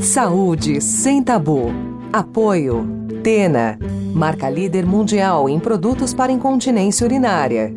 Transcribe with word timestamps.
Saúde 0.00 0.80
sem 0.80 1.22
tabu. 1.22 1.68
Apoio. 2.12 2.86
Tena. 3.24 3.78
Marca 4.14 4.48
líder 4.48 4.84
mundial 4.84 5.48
em 5.48 5.58
produtos 5.58 6.12
para 6.12 6.30
incontinência 6.30 7.04
urinária. 7.04 7.74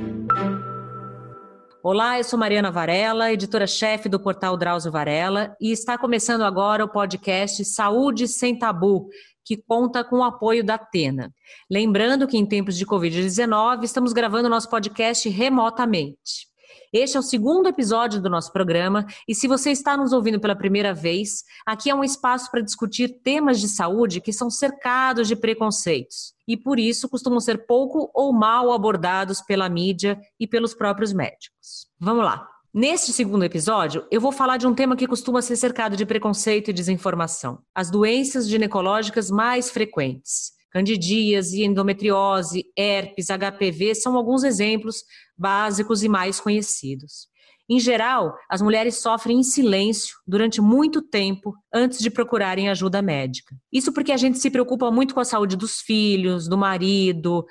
Olá, 1.82 2.18
eu 2.18 2.24
sou 2.24 2.38
Mariana 2.38 2.72
Varela, 2.72 3.32
editora-chefe 3.32 4.10
do 4.10 4.20
portal 4.20 4.58
Drauzio 4.58 4.92
Varela, 4.92 5.56
e 5.62 5.72
está 5.72 5.98
começando 5.98 6.44
agora 6.44 6.84
o 6.84 6.90
podcast 6.90 7.64
Saúde 7.64 8.28
Sem 8.28 8.60
Tabu, 8.60 9.08
que 9.46 9.56
conta 9.56 10.04
com 10.04 10.18
o 10.18 10.24
apoio 10.24 10.64
da 10.64 10.78
Tena. 10.78 11.32
Lembrando 11.72 12.28
que 12.28 12.38
em 12.38 12.46
tempos 12.46 12.78
de 12.78 12.86
Covid-19 12.86 13.84
estamos 13.84 14.12
gravando 14.12 14.50
nosso 14.50 14.70
podcast 14.70 15.28
remotamente. 15.30 16.49
Este 16.92 17.18
é 17.18 17.20
o 17.20 17.24
segundo 17.24 17.70
episódio 17.70 18.20
do 18.20 18.30
nosso 18.30 18.52
programa 18.52 19.06
e 19.28 19.36
se 19.36 19.48
você 19.48 19.70
está 19.70 19.96
nos 19.96 20.12
ouvindo 20.12 20.40
pela 20.40 20.56
primeira 20.56 20.92
vez, 20.92 21.44
aqui 21.66 21.90
é 21.90 21.94
um 21.94 22.04
espaço 22.04 22.50
para 22.50 22.62
discutir 22.62 23.22
temas 23.24 23.60
de 23.60 23.68
saúde 23.68 24.20
que 24.20 24.34
são 24.34 24.50
cercados 24.50 25.28
de 25.28 25.36
preconceitos 25.36 26.34
e 26.48 26.58
por 26.58 26.80
isso 26.80 27.08
costumam 27.08 27.40
ser 27.40 27.68
pouco 27.68 28.10
ou 28.12 28.34
mal 28.34 28.74
abordados 28.74 29.40
pela 29.40 29.70
mídia 29.70 30.20
e 30.40 30.48
pelos 30.48 30.74
próprios 30.74 31.14
médicos. 31.14 31.88
Vamos 32.00 32.26
lá. 32.26 32.48
Neste 32.74 33.12
segundo 33.14 33.44
episódio, 33.44 34.06
eu 34.12 34.22
vou 34.22 34.32
falar 34.32 34.58
de 34.58 34.68
um 34.68 34.74
tema 34.74 34.96
que 34.96 35.08
costuma 35.08 35.42
ser 35.42 35.56
cercado 35.56 35.96
de 35.96 36.06
preconceito 36.06 36.70
e 36.70 36.74
desinformação: 36.74 37.60
as 37.74 37.90
doenças 37.90 38.48
ginecológicas 38.48 39.30
mais 39.30 39.70
frequentes. 39.70 40.59
Candidíase, 40.72 41.64
endometriose, 41.64 42.66
herpes, 42.78 43.28
HPV 43.28 43.96
são 43.96 44.16
alguns 44.16 44.44
exemplos 44.44 45.04
básicos 45.38 46.04
e 46.04 46.10
mais 46.10 46.40
conhecidos. 46.40 47.28
Em 47.70 47.80
geral, 47.80 48.36
as 48.50 48.64
mulheres 48.64 48.98
sofrem 48.98 49.40
em 49.40 49.44
silêncio 49.44 50.18
durante 50.26 50.60
muito 50.60 51.04
tempo 51.04 51.54
antes 51.72 52.00
de 52.00 52.10
procurarem 52.10 52.68
ajuda 52.68 53.00
médica. 53.00 53.56
Isso 53.72 53.94
porque 53.94 54.12
a 54.12 54.18
gente 54.18 54.40
se 54.40 54.50
preocupa 54.50 54.90
muito 54.90 55.14
com 55.14 55.20
a 55.20 55.26
saúde 55.26 55.56
dos 55.56 55.80
filhos, 55.80 56.48
do 56.48 56.58
marido, 56.58 57.46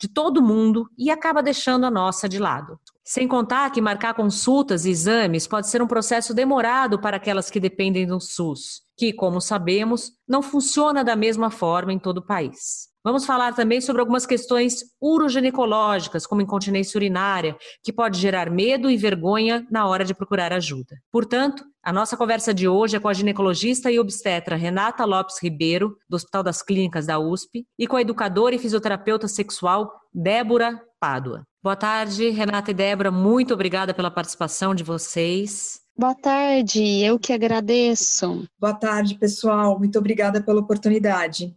de 0.00 0.06
todo 0.06 0.40
mundo 0.40 0.88
e 0.96 1.10
acaba 1.10 1.42
deixando 1.42 1.86
a 1.86 1.90
nossa 1.90 2.28
de 2.28 2.38
lado. 2.38 2.78
Sem 3.04 3.26
contar 3.26 3.70
que 3.70 3.80
marcar 3.80 4.14
consultas 4.14 4.84
e 4.84 4.90
exames 4.90 5.46
pode 5.48 5.68
ser 5.68 5.82
um 5.82 5.88
processo 5.88 6.32
demorado 6.32 7.00
para 7.00 7.16
aquelas 7.16 7.50
que 7.50 7.58
dependem 7.58 8.06
do 8.06 8.20
SUS, 8.20 8.83
que, 8.96 9.12
como 9.12 9.40
sabemos, 9.40 10.12
não 10.28 10.42
funciona 10.42 11.04
da 11.04 11.16
mesma 11.16 11.50
forma 11.50 11.92
em 11.92 11.98
todo 11.98 12.18
o 12.18 12.26
país. 12.26 12.92
Vamos 13.04 13.26
falar 13.26 13.54
também 13.54 13.82
sobre 13.82 14.00
algumas 14.00 14.24
questões 14.24 14.82
uroginecológicas, 14.98 16.26
como 16.26 16.40
incontinência 16.40 16.96
urinária, 16.96 17.54
que 17.82 17.92
pode 17.92 18.18
gerar 18.18 18.50
medo 18.50 18.90
e 18.90 18.96
vergonha 18.96 19.66
na 19.70 19.86
hora 19.86 20.06
de 20.06 20.14
procurar 20.14 20.54
ajuda. 20.54 20.96
Portanto, 21.12 21.62
a 21.82 21.92
nossa 21.92 22.16
conversa 22.16 22.54
de 22.54 22.66
hoje 22.66 22.96
é 22.96 23.00
com 23.00 23.08
a 23.08 23.12
ginecologista 23.12 23.90
e 23.90 24.00
obstetra 24.00 24.56
Renata 24.56 25.04
Lopes 25.04 25.36
Ribeiro, 25.42 25.98
do 26.08 26.16
Hospital 26.16 26.42
das 26.42 26.62
Clínicas 26.62 27.06
da 27.06 27.18
USP, 27.18 27.66
e 27.78 27.86
com 27.86 27.96
a 27.96 28.00
educadora 28.00 28.54
e 28.54 28.58
fisioterapeuta 28.58 29.28
sexual 29.28 29.92
Débora 30.10 30.80
Pádua. 30.98 31.44
Boa 31.62 31.76
tarde, 31.76 32.30
Renata 32.30 32.70
e 32.70 32.74
Débora, 32.74 33.10
muito 33.10 33.52
obrigada 33.52 33.92
pela 33.92 34.10
participação 34.10 34.74
de 34.74 34.82
vocês. 34.82 35.83
Boa 35.96 36.14
tarde, 36.14 36.82
eu 37.04 37.20
que 37.20 37.32
agradeço. 37.32 38.48
Boa 38.58 38.74
tarde, 38.74 39.14
pessoal. 39.16 39.78
Muito 39.78 39.96
obrigada 39.96 40.42
pela 40.42 40.60
oportunidade. 40.60 41.54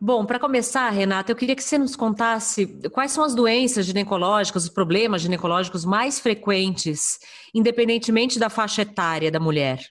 Bom, 0.00 0.24
para 0.24 0.38
começar, 0.38 0.88
Renata, 0.90 1.32
eu 1.32 1.36
queria 1.36 1.56
que 1.56 1.64
você 1.64 1.76
nos 1.76 1.96
contasse 1.96 2.66
quais 2.92 3.10
são 3.10 3.24
as 3.24 3.34
doenças 3.34 3.84
ginecológicas, 3.84 4.62
os 4.62 4.70
problemas 4.70 5.22
ginecológicos 5.22 5.84
mais 5.84 6.20
frequentes, 6.20 7.18
independentemente 7.52 8.38
da 8.38 8.48
faixa 8.48 8.82
etária 8.82 9.28
da 9.28 9.40
mulher. 9.40 9.84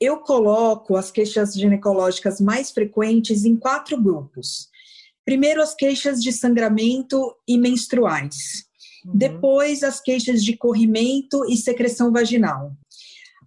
Eu 0.00 0.18
coloco 0.18 0.96
as 0.96 1.10
queixas 1.10 1.54
ginecológicas 1.54 2.40
mais 2.40 2.70
frequentes 2.70 3.44
em 3.44 3.56
quatro 3.56 4.00
grupos. 4.00 4.68
Primeiro, 5.24 5.60
as 5.60 5.74
queixas 5.74 6.22
de 6.22 6.32
sangramento 6.32 7.34
e 7.48 7.58
menstruais. 7.58 8.69
Uhum. 9.04 9.12
Depois, 9.14 9.82
as 9.82 10.00
queixas 10.00 10.42
de 10.42 10.56
corrimento 10.56 11.44
e 11.46 11.56
secreção 11.56 12.12
vaginal 12.12 12.72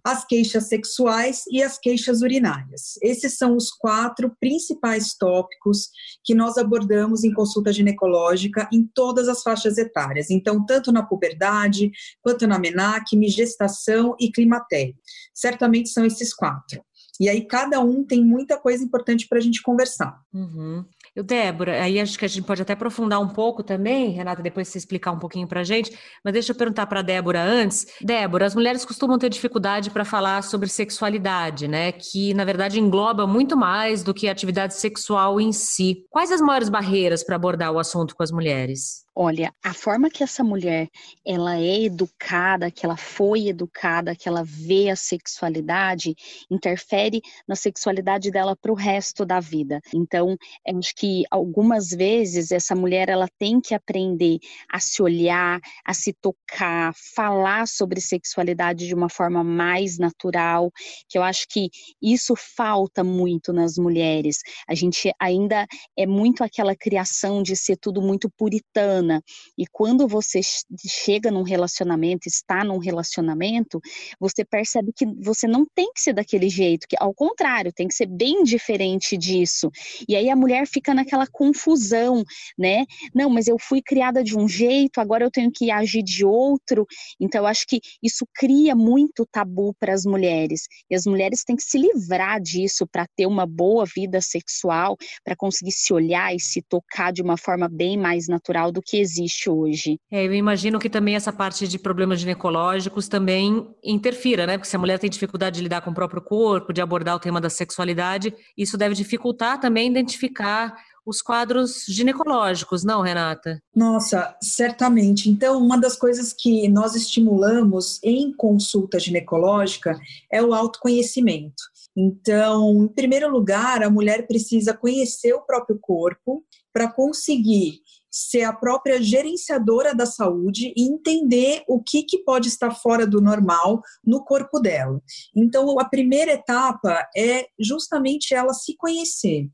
as 0.04 0.22
queixas 0.22 0.68
sexuais 0.68 1.44
e 1.50 1.62
as 1.62 1.78
queixas 1.78 2.20
urinárias. 2.20 2.98
Esses 3.00 3.38
são 3.38 3.56
os 3.56 3.70
quatro 3.70 4.36
principais 4.38 5.14
tópicos 5.14 5.88
que 6.22 6.34
nós 6.34 6.58
abordamos 6.58 7.24
em 7.24 7.32
consulta 7.32 7.72
ginecológica 7.72 8.68
em 8.70 8.84
todas 8.84 9.28
as 9.30 9.42
faixas 9.42 9.78
etárias. 9.78 10.28
Então, 10.28 10.64
tanto 10.66 10.92
na 10.92 11.02
puberdade, 11.02 11.90
quanto 12.20 12.46
na 12.46 12.58
menacme, 12.58 13.30
gestação 13.30 14.14
e 14.20 14.30
climatério. 14.30 14.94
Certamente 15.32 15.88
são 15.88 16.04
esses 16.04 16.34
quatro. 16.34 16.84
E 17.18 17.28
aí, 17.28 17.46
cada 17.46 17.80
um 17.80 18.04
tem 18.04 18.22
muita 18.22 18.58
coisa 18.58 18.84
importante 18.84 19.26
para 19.26 19.38
a 19.38 19.40
gente 19.40 19.62
conversar. 19.62 20.20
Uhum. 20.34 20.84
Eu, 21.16 21.22
Débora, 21.22 21.80
aí 21.80 22.00
acho 22.00 22.18
que 22.18 22.24
a 22.24 22.28
gente 22.28 22.44
pode 22.44 22.60
até 22.60 22.72
aprofundar 22.72 23.20
um 23.20 23.28
pouco 23.28 23.62
também, 23.62 24.10
Renata, 24.10 24.42
depois 24.42 24.66
você 24.66 24.78
explicar 24.78 25.12
um 25.12 25.18
pouquinho 25.18 25.46
para 25.46 25.60
a 25.60 25.64
gente, 25.64 25.96
mas 26.24 26.32
deixa 26.32 26.50
eu 26.50 26.56
perguntar 26.56 26.86
para 26.86 27.00
a 27.00 27.02
Débora 27.04 27.40
antes. 27.40 27.86
Débora, 28.00 28.46
as 28.46 28.54
mulheres 28.54 28.84
costumam 28.84 29.16
ter 29.16 29.28
dificuldade 29.28 29.90
para 29.90 30.04
falar 30.04 30.42
sobre 30.42 30.68
sexualidade, 30.68 31.68
né? 31.68 31.92
Que, 31.92 32.34
na 32.34 32.44
verdade, 32.44 32.80
engloba 32.80 33.28
muito 33.28 33.56
mais 33.56 34.02
do 34.02 34.12
que 34.12 34.26
a 34.28 34.32
atividade 34.32 34.74
sexual 34.74 35.40
em 35.40 35.52
si. 35.52 36.04
Quais 36.10 36.32
as 36.32 36.40
maiores 36.40 36.68
barreiras 36.68 37.22
para 37.22 37.36
abordar 37.36 37.70
o 37.70 37.78
assunto 37.78 38.16
com 38.16 38.24
as 38.24 38.32
mulheres? 38.32 39.04
Olha, 39.16 39.54
a 39.62 39.72
forma 39.72 40.10
que 40.10 40.24
essa 40.24 40.42
mulher 40.42 40.88
ela 41.24 41.56
é 41.56 41.84
educada, 41.84 42.68
que 42.68 42.84
ela 42.84 42.96
foi 42.96 43.46
educada, 43.46 44.16
que 44.16 44.28
ela 44.28 44.42
vê 44.44 44.90
a 44.90 44.96
sexualidade, 44.96 46.16
interfere 46.50 47.22
na 47.46 47.54
sexualidade 47.54 48.32
dela 48.32 48.56
para 48.56 48.72
o 48.72 48.74
resto 48.74 49.24
da 49.24 49.38
vida. 49.38 49.80
Então, 49.94 50.36
acho 50.66 50.92
que 50.96 51.03
algumas 51.30 51.90
vezes 51.90 52.50
essa 52.50 52.74
mulher 52.74 53.08
ela 53.08 53.28
tem 53.38 53.60
que 53.60 53.74
aprender 53.74 54.38
a 54.70 54.80
se 54.80 55.02
olhar, 55.02 55.60
a 55.84 55.94
se 55.94 56.12
tocar, 56.12 56.92
falar 57.14 57.66
sobre 57.68 58.00
sexualidade 58.00 58.86
de 58.86 58.94
uma 58.94 59.08
forma 59.08 59.44
mais 59.44 59.98
natural, 59.98 60.72
que 61.08 61.16
eu 61.16 61.22
acho 61.22 61.46
que 61.48 61.68
isso 62.02 62.34
falta 62.36 63.04
muito 63.04 63.52
nas 63.52 63.76
mulheres. 63.76 64.38
A 64.68 64.74
gente 64.74 65.12
ainda 65.20 65.66
é 65.96 66.06
muito 66.06 66.42
aquela 66.42 66.74
criação 66.74 67.42
de 67.42 67.54
ser 67.56 67.76
tudo 67.76 68.02
muito 68.02 68.30
puritano 68.30 69.04
humana. 69.04 69.22
E 69.56 69.66
quando 69.66 70.08
você 70.08 70.40
chega 70.86 71.30
num 71.30 71.42
relacionamento, 71.42 72.26
está 72.26 72.64
num 72.64 72.78
relacionamento, 72.78 73.80
você 74.18 74.44
percebe 74.44 74.92
que 74.94 75.06
você 75.22 75.46
não 75.46 75.66
tem 75.74 75.92
que 75.92 76.00
ser 76.00 76.12
daquele 76.12 76.48
jeito, 76.48 76.86
que 76.88 76.96
ao 76.98 77.14
contrário, 77.14 77.72
tem 77.72 77.86
que 77.86 77.94
ser 77.94 78.06
bem 78.06 78.42
diferente 78.42 79.16
disso. 79.16 79.70
E 80.08 80.16
aí 80.16 80.30
a 80.30 80.36
mulher 80.36 80.66
fica 80.66 80.93
naquela 80.94 81.26
confusão, 81.26 82.24
né? 82.58 82.84
Não, 83.14 83.28
mas 83.28 83.46
eu 83.48 83.56
fui 83.58 83.82
criada 83.82 84.22
de 84.22 84.36
um 84.36 84.48
jeito, 84.48 85.00
agora 85.00 85.24
eu 85.24 85.30
tenho 85.30 85.50
que 85.52 85.70
agir 85.70 86.02
de 86.02 86.24
outro. 86.24 86.86
Então 87.20 87.42
eu 87.42 87.46
acho 87.46 87.64
que 87.66 87.80
isso 88.02 88.26
cria 88.34 88.74
muito 88.74 89.26
tabu 89.30 89.74
para 89.78 89.92
as 89.92 90.04
mulheres. 90.04 90.62
E 90.90 90.94
as 90.94 91.04
mulheres 91.04 91.42
têm 91.44 91.56
que 91.56 91.62
se 91.62 91.78
livrar 91.78 92.40
disso 92.40 92.86
para 92.86 93.06
ter 93.16 93.26
uma 93.26 93.46
boa 93.46 93.84
vida 93.84 94.20
sexual, 94.20 94.96
para 95.24 95.36
conseguir 95.36 95.72
se 95.72 95.92
olhar 95.92 96.34
e 96.34 96.40
se 96.40 96.62
tocar 96.62 97.12
de 97.12 97.22
uma 97.22 97.36
forma 97.36 97.68
bem 97.68 97.96
mais 97.96 98.28
natural 98.28 98.70
do 98.70 98.80
que 98.82 98.96
existe 98.96 99.50
hoje. 99.50 99.98
É, 100.10 100.24
eu 100.24 100.34
imagino 100.34 100.78
que 100.78 100.90
também 100.90 101.16
essa 101.16 101.32
parte 101.32 101.66
de 101.66 101.78
problemas 101.78 102.20
ginecológicos 102.20 103.08
também 103.08 103.68
interfira, 103.82 104.46
né? 104.46 104.56
Porque 104.56 104.68
se 104.68 104.76
a 104.76 104.78
mulher 104.78 104.98
tem 104.98 105.10
dificuldade 105.10 105.56
de 105.56 105.62
lidar 105.62 105.80
com 105.82 105.90
o 105.90 105.94
próprio 105.94 106.22
corpo, 106.22 106.72
de 106.72 106.80
abordar 106.80 107.16
o 107.16 107.20
tema 107.20 107.40
da 107.40 107.50
sexualidade, 107.50 108.34
isso 108.56 108.76
deve 108.76 108.94
dificultar 108.94 109.60
também 109.60 109.90
identificar 109.90 110.74
os 111.06 111.20
quadros 111.20 111.84
ginecológicos, 111.86 112.82
não, 112.84 113.02
Renata? 113.02 113.60
Nossa, 113.74 114.36
certamente. 114.40 115.28
Então, 115.28 115.58
uma 115.58 115.78
das 115.78 115.96
coisas 115.96 116.32
que 116.32 116.68
nós 116.68 116.94
estimulamos 116.94 118.00
em 118.02 118.32
consulta 118.32 118.98
ginecológica 118.98 119.98
é 120.32 120.42
o 120.42 120.54
autoconhecimento. 120.54 121.62
Então, 121.96 122.84
em 122.84 122.88
primeiro 122.88 123.30
lugar, 123.30 123.82
a 123.82 123.90
mulher 123.90 124.26
precisa 124.26 124.74
conhecer 124.74 125.32
o 125.32 125.42
próprio 125.42 125.78
corpo 125.80 126.44
para 126.72 126.90
conseguir 126.90 127.80
ser 128.10 128.44
a 128.44 128.52
própria 128.52 129.02
gerenciadora 129.02 129.92
da 129.92 130.06
saúde 130.06 130.72
e 130.76 130.82
entender 130.84 131.64
o 131.66 131.82
que, 131.82 132.04
que 132.04 132.18
pode 132.18 132.46
estar 132.48 132.70
fora 132.70 133.04
do 133.04 133.20
normal 133.20 133.82
no 134.04 134.24
corpo 134.24 134.60
dela. 134.60 135.02
Então, 135.34 135.78
a 135.80 135.84
primeira 135.84 136.32
etapa 136.32 137.08
é 137.16 137.46
justamente 137.58 138.32
ela 138.32 138.54
se 138.54 138.76
conhecer. 138.76 139.48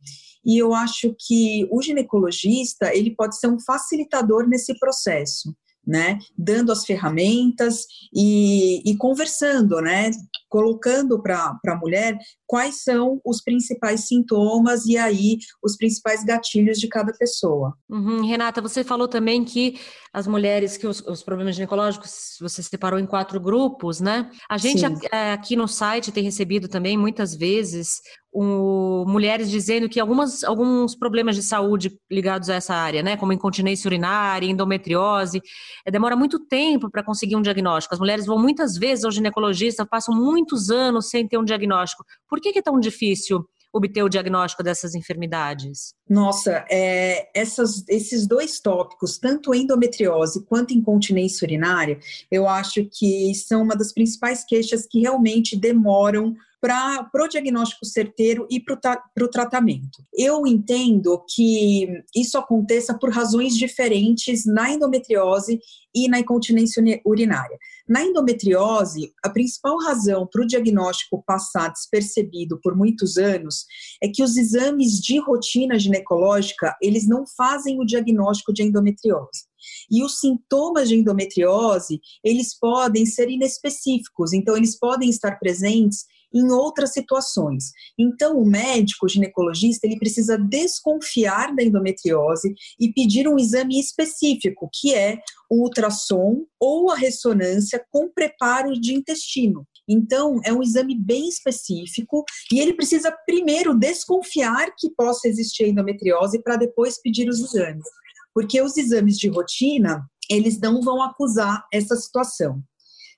E 0.45 0.59
eu 0.59 0.75
acho 0.75 1.15
que 1.19 1.67
o 1.71 1.83
ginecologista 1.83 2.95
ele 2.95 3.15
pode 3.15 3.39
ser 3.39 3.49
um 3.49 3.61
facilitador 3.61 4.49
nesse 4.49 4.79
processo 4.79 5.55
né? 5.87 6.19
Dando 6.37 6.71
as 6.71 6.85
ferramentas 6.85 7.85
e, 8.15 8.83
e 8.89 8.97
conversando, 8.97 9.81
né? 9.81 10.11
Colocando 10.49 11.23
para 11.23 11.59
a 11.67 11.77
mulher 11.77 12.19
quais 12.47 12.83
são 12.83 13.21
os 13.25 13.41
principais 13.41 14.07
sintomas 14.07 14.85
e 14.87 14.97
aí 14.97 15.39
os 15.63 15.77
principais 15.77 16.25
gatilhos 16.25 16.79
de 16.79 16.89
cada 16.89 17.13
pessoa. 17.13 17.75
Uhum. 17.89 18.27
Renata, 18.27 18.61
você 18.61 18.83
falou 18.83 19.09
também 19.09 19.45
que 19.45 19.79
as 20.13 20.27
mulheres 20.27 20.77
que 20.77 20.87
os, 20.87 21.01
os, 21.07 21.23
problemas 21.23 21.55
ginecológicos 21.55 22.37
você 22.41 22.63
separou 22.63 22.99
em 22.99 23.07
quatro 23.07 23.41
grupos, 23.41 24.01
né? 24.01 24.31
A 24.49 24.59
gente 24.59 24.85
é, 25.13 25.33
aqui 25.33 25.55
no 25.55 25.69
site 25.69 26.13
tem 26.13 26.25
recebido 26.25 26.69
também 26.69 26.99
muitas 26.99 27.35
vezes 27.35 28.01
um, 28.33 29.05
mulheres 29.07 29.51
dizendo 29.51 29.89
que 29.89 29.99
algumas, 29.99 30.45
alguns 30.45 30.95
problemas 30.95 31.35
de 31.35 31.43
saúde 31.43 31.99
ligados 32.11 32.49
a 32.49 32.55
essa 32.55 32.75
área, 32.75 33.03
né? 33.03 33.17
Como 33.17 33.33
incontinência 33.33 33.89
urinária, 33.89 34.47
endometriose, 34.47 35.43
é, 35.85 35.91
demora 35.91 36.17
muito 36.17 36.39
tempo 36.39 36.91
para 36.91 37.03
conseguir 37.03 37.37
um 37.37 37.43
diagnóstico. 37.43 37.95
As 37.95 38.01
mulheres 38.01 38.27
vão 38.27 38.39
muitas 38.39 38.77
vezes 38.77 39.05
ao 39.05 39.11
ginecologista, 39.11 39.87
passam 39.87 40.15
muitos 40.15 40.71
anos 40.71 41.09
sem 41.09 41.27
ter 41.27 41.39
um 41.39 41.45
diagnóstico. 41.45 42.05
Por 42.29 42.41
que, 42.41 42.53
que 42.53 42.61
é 42.61 42.63
tão 42.63 42.79
difícil 42.79 43.45
obter 43.73 44.03
o 44.03 44.09
diagnóstico 44.09 44.63
dessas 44.63 44.95
enfermidades? 44.95 45.95
Nossa, 46.09 46.65
é, 46.71 47.29
essas, 47.39 47.85
esses 47.89 48.27
dois 48.27 48.61
tópicos, 48.61 49.19
tanto 49.19 49.55
endometriose 49.55 50.45
quanto 50.45 50.75
incontinência 50.75 51.45
urinária, 51.45 51.99
eu 52.31 52.49
acho 52.49 52.85
que 52.93 53.33
são 53.35 53.63
uma 53.63 53.77
das 53.77 53.93
principais 53.93 54.45
queixas 54.45 54.87
que 54.87 55.01
realmente 55.01 55.57
demoram 55.57 56.35
para 56.61 57.09
o 57.15 57.29
diagnóstico 57.29 57.87
certeiro 57.87 58.47
e 58.51 58.61
para 58.61 59.03
o 59.21 59.29
tratamento. 59.29 60.05
Eu 60.13 60.47
entendo 60.47 61.25
que 61.35 61.89
isso 62.15 62.37
aconteça 62.37 62.93
por 62.99 63.11
razões 63.11 63.57
diferentes 63.57 64.45
na 64.45 64.71
endometriose 64.71 65.59
e 65.95 66.09
na 66.09 66.21
incontinência 66.21 66.83
urinária. 67.05 67.59
Na 67.89 68.05
endometriose, 68.05 69.13
a 69.25 69.31
principal 69.31 69.79
razão 69.79 70.29
para 70.31 70.43
o 70.43 70.47
diagnóstico 70.47 71.25
passar 71.27 71.73
despercebido 71.73 72.61
por 72.61 72.77
muitos 72.77 73.17
anos 73.17 73.65
é 74.03 74.09
que 74.09 74.23
os 74.23 74.37
exames 74.37 75.01
de 75.01 75.19
rotina 75.19 75.79
ginecológica, 75.79 76.77
eles 76.81 77.09
não 77.09 77.25
fazem 77.27 77.81
o 77.81 77.85
diagnóstico 77.85 78.53
de 78.53 78.63
endometriose. 78.63 79.49
E 79.91 80.05
os 80.05 80.19
sintomas 80.21 80.89
de 80.89 80.97
endometriose, 80.97 82.01
eles 82.25 82.57
podem 82.59 83.05
ser 83.05 83.29
inespecíficos, 83.29 84.33
então 84.33 84.57
eles 84.57 84.79
podem 84.79 85.11
estar 85.11 85.39
presentes 85.39 86.05
em 86.33 86.51
outras 86.51 86.93
situações. 86.93 87.73
Então, 87.99 88.39
o 88.39 88.47
médico 88.47 89.07
o 89.07 89.09
ginecologista 89.09 89.87
ele 89.87 89.99
precisa 89.99 90.39
desconfiar 90.39 91.55
da 91.55 91.63
endometriose 91.63 92.55
e 92.79 92.93
pedir 92.93 93.29
um 93.29 93.39
exame 93.39 93.79
específico, 93.79 94.69
que 94.73 94.95
é 94.95 95.19
o 95.51 95.63
ultrassom 95.63 96.45
ou 96.59 96.91
a 96.91 96.97
ressonância 96.97 97.85
com 97.91 98.09
preparo 98.09 98.73
de 98.73 98.95
intestino. 98.95 99.67
Então, 99.89 100.41
é 100.45 100.53
um 100.53 100.63
exame 100.63 100.97
bem 100.97 101.29
específico 101.29 102.25
e 102.53 102.61
ele 102.61 102.75
precisa 102.75 103.17
primeiro 103.27 103.75
desconfiar 103.75 104.73
que 104.79 104.91
possa 104.91 105.27
existir 105.27 105.67
endometriose 105.67 106.41
para 106.43 106.57
depois 106.57 107.01
pedir 107.01 107.29
os 107.29 107.41
exames. 107.41 107.85
Porque 108.33 108.63
os 108.63 108.77
exames 108.77 109.19
de 109.19 109.29
rotina, 109.29 110.09
eles 110.31 110.61
não 110.61 110.81
vão 110.81 111.03
acusar 111.03 111.67
essa 111.73 111.97
situação. 111.97 112.63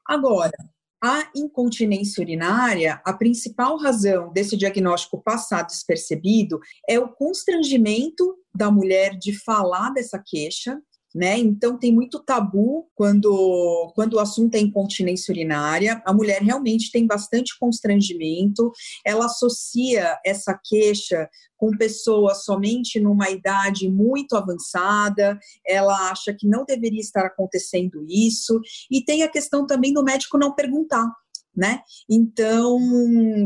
Agora, 0.08 0.56
a 1.02 1.28
incontinência 1.34 2.22
urinária, 2.22 3.02
a 3.04 3.12
principal 3.12 3.76
razão 3.76 4.32
desse 4.32 4.56
diagnóstico 4.56 5.20
passar 5.20 5.62
despercebido 5.62 6.60
é 6.88 6.96
o 7.00 7.08
constrangimento 7.08 8.36
da 8.54 8.70
mulher 8.70 9.18
de 9.18 9.32
falar 9.32 9.90
dessa 9.90 10.22
queixa, 10.24 10.80
né? 11.14 11.38
Então 11.38 11.78
tem 11.78 11.92
muito 11.92 12.22
tabu 12.22 12.88
quando, 12.94 13.92
quando 13.94 14.14
o 14.14 14.20
assunto 14.20 14.54
é 14.54 14.58
incontinência 14.58 15.32
urinária. 15.32 16.02
A 16.04 16.12
mulher 16.12 16.42
realmente 16.42 16.90
tem 16.90 17.06
bastante 17.06 17.58
constrangimento, 17.58 18.72
ela 19.04 19.26
associa 19.26 20.18
essa 20.24 20.58
queixa 20.62 21.28
com 21.56 21.70
pessoas 21.76 22.44
somente 22.44 22.98
numa 22.98 23.30
idade 23.30 23.88
muito 23.88 24.34
avançada, 24.34 25.38
ela 25.64 26.10
acha 26.10 26.34
que 26.34 26.46
não 26.48 26.64
deveria 26.64 27.00
estar 27.00 27.24
acontecendo 27.24 28.04
isso, 28.08 28.60
e 28.90 29.04
tem 29.04 29.22
a 29.22 29.28
questão 29.28 29.64
também 29.64 29.92
do 29.92 30.02
médico 30.02 30.36
não 30.36 30.52
perguntar 30.54 31.06
né? 31.54 31.80
Então, 32.08 32.78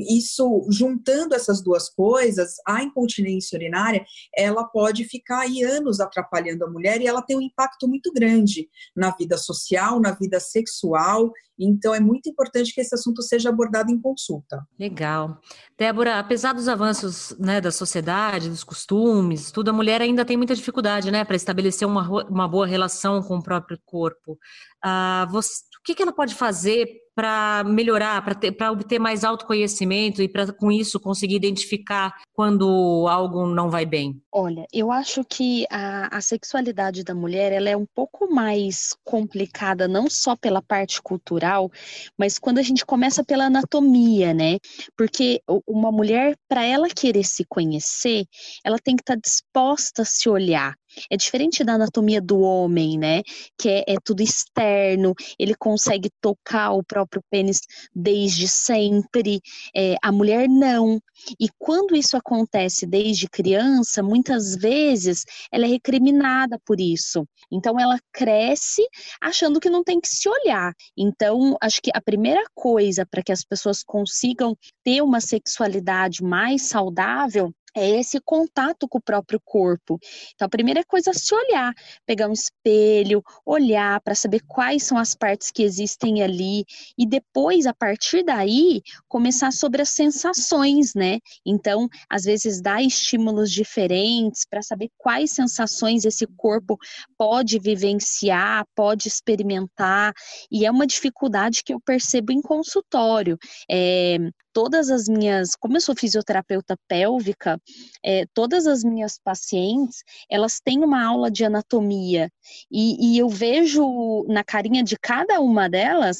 isso, 0.09 0.67
juntando 0.71 1.35
essas 1.35 1.63
duas 1.63 1.89
coisas, 1.89 2.55
a 2.67 2.83
incontinência 2.83 3.57
urinária, 3.57 4.05
ela 4.37 4.65
pode 4.65 5.05
ficar 5.05 5.41
aí 5.41 5.63
anos 5.63 6.01
atrapalhando 6.01 6.65
a 6.65 6.71
mulher 6.71 7.01
e 7.01 7.07
ela 7.07 7.23
tem 7.23 7.37
um 7.37 7.43
impacto 7.43 7.89
muito 7.89 8.13
grande 8.13 8.69
na 8.95 9.11
vida 9.11 9.37
social, 9.37 10.01
na 10.01 10.13
vida 10.13 10.39
sexual. 10.39 11.33
Então, 11.59 11.95
é 11.95 12.01
muito 12.01 12.29
importante 12.29 12.73
que 12.73 12.81
esse 12.81 12.95
assunto 12.95 13.23
seja 13.23 13.49
abordado 13.49 13.91
em 13.91 14.01
consulta. 14.01 14.63
Legal. 14.79 15.41
Débora, 15.77 16.19
apesar 16.19 16.53
dos 16.53 16.69
avanços 16.69 17.35
né, 17.39 17.61
da 17.61 17.71
sociedade, 17.71 18.51
dos 18.51 18.63
costumes, 18.63 19.51
tudo, 19.51 19.71
a 19.71 19.73
mulher 19.73 20.03
ainda 20.03 20.25
tem 20.25 20.37
muita 20.37 20.55
dificuldade, 20.55 21.11
né, 21.11 21.25
para 21.25 21.37
estabelecer 21.37 21.89
uma, 21.89 22.09
uma 22.29 22.47
boa 22.47 22.67
relação 22.67 23.23
com 23.23 23.39
o 23.39 23.43
próprio 23.43 23.79
corpo. 23.85 24.39
Ah, 24.83 25.27
você, 25.31 25.63
o 25.81 25.83
que, 25.83 25.95
que 25.95 26.03
ela 26.03 26.13
pode 26.13 26.35
fazer 26.35 27.06
para 27.17 27.65
melhorar, 27.65 28.23
para 28.59 28.71
obter 28.71 28.99
mais 28.99 29.25
autoconhecimento 29.25 30.23
e 30.23 30.29
para 30.29 30.53
com 30.53 30.71
isso 30.71 31.01
conseguir 31.01 31.37
identificar 31.37 32.15
quando 32.35 33.07
algo 33.09 33.47
não 33.47 33.71
vai 33.71 33.87
bem? 33.87 34.21
Olha, 34.31 34.67
eu 34.71 34.93
acho 34.93 35.25
que 35.25 35.67
a, 35.71 36.15
a 36.15 36.21
sexualidade 36.21 37.03
da 37.03 37.15
mulher 37.15 37.53
ela 37.53 37.71
é 37.71 37.77
um 37.77 37.87
pouco 37.87 38.31
mais 38.31 38.95
complicada, 39.03 39.89
não 39.89 40.11
só 40.11 40.37
pela 40.37 40.61
parte 40.61 41.01
cultural, 41.01 41.71
mas 42.19 42.39
quando 42.39 42.59
a 42.59 42.63
gente 42.63 42.85
começa 42.85 43.25
pela 43.25 43.47
anatomia, 43.47 44.35
né? 44.35 44.59
Porque 44.95 45.41
uma 45.67 45.91
mulher, 45.91 46.37
para 46.47 46.63
ela 46.65 46.89
querer 46.91 47.25
se 47.25 47.47
conhecer, 47.49 48.27
ela 48.63 48.79
tem 48.79 48.95
que 48.95 49.03
estar 49.03 49.15
tá 49.15 49.21
disposta 49.25 50.03
a 50.03 50.05
se 50.05 50.29
olhar. 50.29 50.75
É 51.11 51.17
diferente 51.17 51.65
da 51.65 51.75
anatomia 51.75 52.21
do 52.21 52.41
homem, 52.41 52.99
né? 52.99 53.23
Que 53.59 53.69
é, 53.69 53.85
é 53.89 53.97
tudo 54.03 54.23
externo, 54.23 55.15
ele 55.39 55.55
consegue 55.55 56.11
tocar 56.21 56.73
o 56.73 56.85
próprio 56.85 57.23
pênis 57.31 57.61
desde 57.95 58.49
sempre. 58.49 59.41
É, 59.75 59.97
a 60.03 60.13
mulher 60.13 60.49
não. 60.49 61.01
E 61.41 61.49
quando 61.59 61.97
isso 61.97 62.17
acontece 62.17 62.87
desde 62.87 63.29
criança, 63.29 64.03
muitas 64.03 64.55
vezes 64.57 65.25
ela 65.51 65.65
é 65.65 65.69
recriminada 65.69 66.59
por 66.65 66.81
isso. 66.81 67.27
Então 67.51 67.79
ela 67.81 67.99
cresce 68.13 68.83
achando 69.21 69.61
que 69.61 69.71
não 69.71 69.83
tem 69.83 70.01
que 70.01 70.09
se 70.09 70.29
olhar. 70.29 70.73
Então, 70.97 71.57
acho 71.61 71.81
que 71.81 71.91
a 71.95 72.01
primeira 72.01 72.45
coisa 72.55 73.07
para 73.07 73.23
que 73.23 73.33
as 73.33 73.45
pessoas 73.45 73.83
consigam 73.83 74.57
ter 74.85 75.03
uma 75.03 75.21
sexualidade 75.21 76.23
mais 76.23 76.63
saudável 76.63 77.53
é 77.77 78.01
esse 78.01 78.19
contato 78.21 78.89
com 78.89 78.97
o 78.97 79.03
próprio 79.03 79.39
corpo. 79.45 80.01
Então, 80.35 80.47
a 80.47 80.49
primeira 80.49 80.83
coisa 80.83 81.11
é 81.11 81.13
se 81.13 81.35
olhar, 81.35 81.75
pegar 82.07 82.27
um 82.27 82.33
espelho, 82.33 83.23
olhar 83.45 84.01
para 84.01 84.15
saber 84.15 84.41
quais 84.49 84.83
são 84.83 84.97
as 84.97 85.15
partes 85.15 85.51
que 85.51 85.63
existem 85.63 86.23
ali 86.23 86.65
e 86.97 87.07
depois, 87.07 87.67
a 87.67 87.75
partir 87.75 88.25
daí, 88.25 88.81
começar 89.07 89.53
sobre 89.53 89.83
as 89.83 89.91
sensações, 89.91 90.95
né? 90.95 91.19
Então, 91.45 91.87
às 92.09 92.25
vezes, 92.25 92.63
dar 92.63 92.83
estímulos 92.83 93.53
diferentes 93.53 94.47
para 94.49 94.63
saber 94.63 94.91
quais 94.97 95.33
sensações 95.33 96.07
esse 96.07 96.27
corpo 96.27 96.79
pode 97.19 97.59
vivenciar, 97.59 98.67
pode 98.75 99.07
experimentar, 99.07 100.15
e 100.51 100.65
é 100.65 100.71
uma 100.71 100.87
dificuldade 100.87 101.63
que 101.63 101.75
eu 101.75 101.81
percebo 101.81 102.33
em 102.33 102.41
consultório. 102.41 103.37
É, 103.71 104.17
todas 104.57 104.89
as 104.89 105.07
minhas, 105.07 105.51
como 105.55 105.77
eu 105.77 105.81
sou 105.83 105.95
fisioterapeuta 105.95 106.79
pélvica, 106.89 107.61
é, 108.03 108.25
todas 108.33 108.67
as 108.67 108.83
minhas 108.83 109.21
pacientes, 109.23 110.03
elas 110.31 110.61
têm 110.65 110.83
uma 110.83 111.05
aula 111.05 111.31
de 111.31 111.45
anatomia 111.45 112.31
e, 112.71 113.15
e 113.15 113.19
eu 113.19 113.29
vejo 113.29 114.25
na 114.29 114.45
carinha 114.45 114.83
de 114.83 114.97
cada 114.97 115.41
uma 115.41 115.69
delas 115.69 116.19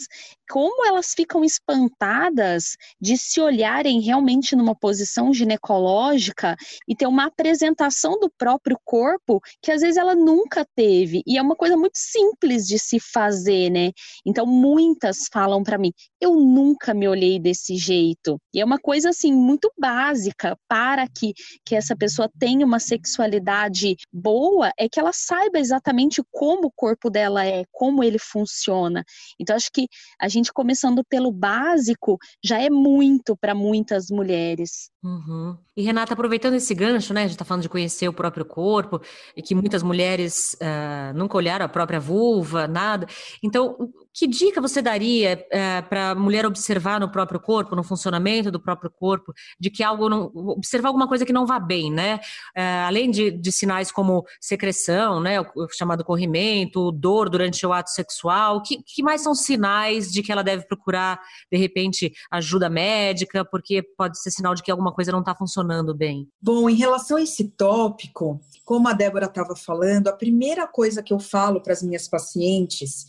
como 0.49 0.87
elas 0.87 1.13
ficam 1.15 1.45
espantadas 1.45 2.77
de 3.01 3.17
se 3.19 3.41
olharem 3.41 4.01
realmente 4.01 4.55
numa 4.55 4.75
posição 4.75 5.33
ginecológica 5.33 6.57
e 6.89 6.95
ter 6.95 7.07
uma 7.07 7.27
apresentação 7.27 8.19
do 8.19 8.31
próprio 8.39 8.79
corpo 8.85 9.41
que 9.61 9.73
às 9.73 9.81
vezes 9.81 9.97
ela 9.97 10.15
nunca 10.15 10.65
teve. 10.77 11.23
E 11.27 11.37
é 11.37 11.43
uma 11.43 11.57
coisa 11.57 11.77
muito 11.77 11.99
simples 11.99 12.67
de 12.67 12.79
se 12.79 13.01
fazer, 13.01 13.71
né? 13.71 13.91
Então 14.25 14.47
muitas 14.47 15.27
falam 15.33 15.63
para 15.63 15.79
mim: 15.79 15.93
"Eu 16.21 16.37
nunca 16.37 16.95
me 16.95 17.09
olhei 17.09 17.39
desse 17.41 17.77
jeito". 17.77 18.39
E 18.55 18.61
é 18.61 18.65
uma 18.65 18.79
coisa 18.79 19.11
assim 19.11 19.33
muito 19.33 19.71
básica 19.79 20.57
para 20.69 21.07
que 21.09 21.33
que 21.65 21.75
essa 21.75 21.97
pessoa 21.97 22.31
tenha 22.39 22.65
uma 22.65 22.79
sexualidade 22.79 23.97
boa, 24.13 24.71
é 24.79 24.89
que 24.89 25.01
ela 25.01 25.13
saiba 25.13 25.59
exatamente 25.59 26.16
como 26.31 26.69
o 26.69 26.73
corpo 26.75 27.11
dela 27.11 27.45
é, 27.45 27.65
como 27.73 28.03
ele 28.03 28.19
funciona. 28.19 29.05
Então 29.39 29.57
acho 29.57 29.71
que 29.73 29.87
a 30.21 30.29
gente 30.29 30.53
começando 30.53 31.05
pelo 31.05 31.33
básico 31.33 32.19
já 32.43 32.61
é 32.61 32.71
muito 32.71 33.37
para 33.37 33.55
muitas 33.55 34.07
mulheres. 34.11 34.91
Uhum. 35.03 35.57
E 35.77 35.83
Renata, 35.83 36.15
aproveitando 36.15 36.55
esse 36.55 36.75
gancho, 36.75 37.15
né? 37.15 37.21
A 37.21 37.25
gente 37.25 37.33
está 37.33 37.45
falando 37.45 37.63
de 37.63 37.69
conhecer 37.69 38.09
o 38.09 38.13
próprio 38.13 38.45
corpo 38.45 39.01
e 39.37 39.43
que 39.43 39.55
muitas 39.55 39.83
mulheres 39.83 40.55
uh, 40.55 41.17
nunca 41.17 41.37
olharam 41.37 41.65
a 41.65 41.69
própria 41.69 42.01
vulva, 42.01 42.67
nada. 42.67 43.07
Então, 43.43 43.77
que 44.17 44.27
dica 44.27 44.63
você 44.63 44.81
daria 44.81 45.37
uh, 45.37 45.47
eh, 45.51 45.83
para 45.83 46.11
a 46.13 46.15
mulher 46.15 46.47
observar 46.47 46.99
no 46.99 47.11
próprio 47.11 47.39
corpo, 47.39 47.77
no 47.77 47.85
funcionamento 47.85 48.51
do 48.51 48.59
próprio 48.59 48.91
corpo, 48.91 49.35
de 49.61 49.69
que 49.69 49.83
algo 49.83 50.09
não. 50.09 50.33
observar 50.35 50.89
alguma 50.89 51.07
coisa 51.07 51.27
que 51.27 51.35
não 51.35 51.45
vá 51.45 51.61
bem, 51.61 51.93
né? 51.93 52.17
Uh, 52.57 52.87
além 52.87 53.11
de, 53.11 53.31
de, 53.31 53.53
sinais 53.53 53.93
como 53.93 54.25
secreção, 54.41 55.21
né? 55.21 55.39
O, 55.39 55.45
o, 55.55 55.69
chamado 55.71 56.03
corrimento, 56.03 56.91
dor 56.91 57.29
durante 57.29 57.67
o 57.67 57.75
ato 57.75 57.91
sexual, 57.91 58.63
que, 58.63 58.83
que 58.83 59.03
mais 59.03 59.21
são 59.21 59.35
sinais 59.35 60.11
de 60.11 60.23
que 60.23 60.33
ela 60.33 60.43
deve 60.43 60.67
procurar, 60.67 61.21
de 61.53 61.59
repente, 61.59 62.11
ajuda 62.31 62.71
médica, 62.71 63.45
porque 63.45 63.83
pode 63.99 64.19
ser 64.19 64.31
sinal 64.31 64.55
de 64.55 64.63
que 64.63 64.71
alguma 64.71 64.95
coisa 64.95 65.13
não 65.13 65.21
está 65.21 65.35
funcionando 65.35 65.95
bem? 65.95 66.27
Bom, 66.41 66.71
em 66.71 66.75
relação 66.75 67.19
a 67.19 67.23
esse 67.23 67.51
tópico, 67.51 68.41
como 68.65 68.89
a 68.89 68.95
Débora 68.95 69.27
estava 69.27 69.55
falando, 69.55 70.09
a 70.09 70.13
primeira 70.15 70.67
coisa 70.67 71.03
que 71.03 71.13
eu 71.13 71.21
falo 71.21 71.61
para 71.61 71.75
as 71.75 71.83
minhas 71.83 72.09
pacientes 72.09 73.05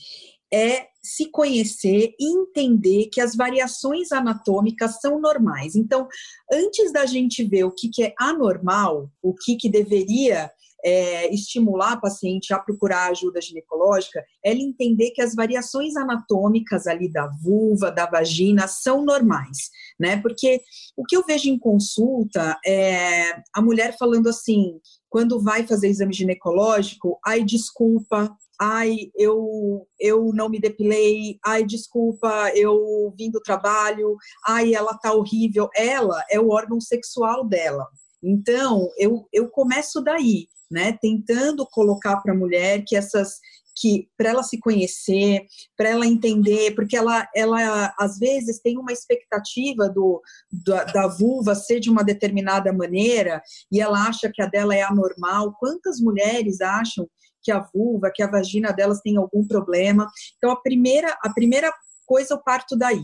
é 0.53 0.87
se 1.01 1.29
conhecer 1.31 2.13
e 2.19 2.37
entender 2.37 3.07
que 3.07 3.21
as 3.21 3.35
variações 3.35 4.11
anatômicas 4.11 4.99
são 4.99 5.19
normais. 5.19 5.75
Então, 5.75 6.07
antes 6.51 6.91
da 6.91 7.05
gente 7.05 7.43
ver 7.43 7.63
o 7.63 7.71
que, 7.71 7.89
que 7.89 8.03
é 8.03 8.13
anormal, 8.19 9.09
o 9.21 9.33
que, 9.33 9.55
que 9.55 9.69
deveria 9.69 10.51
é, 10.83 11.33
estimular 11.33 11.93
a 11.93 11.99
paciente 11.99 12.53
a 12.53 12.59
procurar 12.59 13.09
ajuda 13.09 13.41
ginecológica, 13.41 14.23
ela 14.43 14.59
entender 14.59 15.11
que 15.11 15.21
as 15.21 15.33
variações 15.33 15.95
anatômicas 15.95 16.87
ali 16.87 17.11
da 17.11 17.27
vulva, 17.41 17.91
da 17.91 18.05
vagina, 18.05 18.67
são 18.67 19.03
normais, 19.03 19.69
né? 19.99 20.17
Porque 20.21 20.61
o 20.95 21.03
que 21.03 21.15
eu 21.15 21.25
vejo 21.25 21.49
em 21.49 21.57
consulta 21.57 22.57
é 22.65 23.41
a 23.53 23.61
mulher 23.61 23.97
falando 23.97 24.27
assim, 24.27 24.79
quando 25.09 25.41
vai 25.41 25.65
fazer 25.65 25.87
exame 25.87 26.13
ginecológico, 26.13 27.19
ai, 27.25 27.43
desculpa, 27.43 28.35
ai, 28.59 29.11
eu, 29.15 29.87
eu 29.99 30.31
não 30.33 30.49
me 30.49 30.59
depilei, 30.59 31.39
ai, 31.45 31.63
desculpa, 31.63 32.51
eu 32.55 33.13
vim 33.17 33.29
do 33.29 33.41
trabalho, 33.41 34.15
ai, 34.45 34.73
ela 34.73 34.97
tá 34.97 35.13
horrível. 35.13 35.69
Ela 35.75 36.23
é 36.29 36.39
o 36.39 36.49
órgão 36.49 36.79
sexual 36.81 37.45
dela. 37.45 37.87
Então, 38.23 38.89
eu, 38.97 39.27
eu 39.31 39.49
começo 39.49 40.01
daí 40.01 40.47
né? 40.69 40.97
Tentando 41.01 41.65
colocar 41.65 42.17
para 42.17 42.33
a 42.33 42.37
mulher 42.37 42.83
que 42.85 42.95
essas 42.95 43.39
que 43.79 44.09
para 44.17 44.31
ela 44.31 44.41
se 44.41 44.59
conhecer, 44.59 45.45
para 45.77 45.89
ela 45.89 46.07
entender, 46.07 46.73
porque 46.73 46.97
ela, 46.97 47.29
ela 47.35 47.93
às 47.99 48.17
vezes 48.17 48.59
tem 48.59 48.75
uma 48.75 48.91
expectativa 48.91 49.87
do, 49.87 50.19
da, 50.51 50.83
da, 50.85 51.07
vulva 51.07 51.53
ser 51.53 51.79
de 51.79 51.87
uma 51.87 52.03
determinada 52.03 52.73
maneira 52.73 53.39
e 53.71 53.79
ela 53.79 54.07
acha 54.07 54.31
que 54.33 54.41
a 54.41 54.47
dela 54.47 54.73
é 54.73 54.81
anormal. 54.81 55.53
Quantas 55.59 55.99
mulheres 55.99 56.59
acham 56.59 57.07
que 57.47 57.51
a 57.51 57.65
vulva, 57.73 58.11
que 58.13 58.21
a 58.21 58.29
vagina 58.29 58.73
delas 58.73 58.99
tem 58.99 59.15
algum 59.15 59.47
problema? 59.47 60.05
Então 60.35 60.51
a 60.51 60.61
primeira 60.61 61.17
a 61.23 61.29
primeira 61.33 61.71
coisa 62.05 62.33
eu 62.33 62.43
parto 62.43 62.75
daí. 62.75 63.01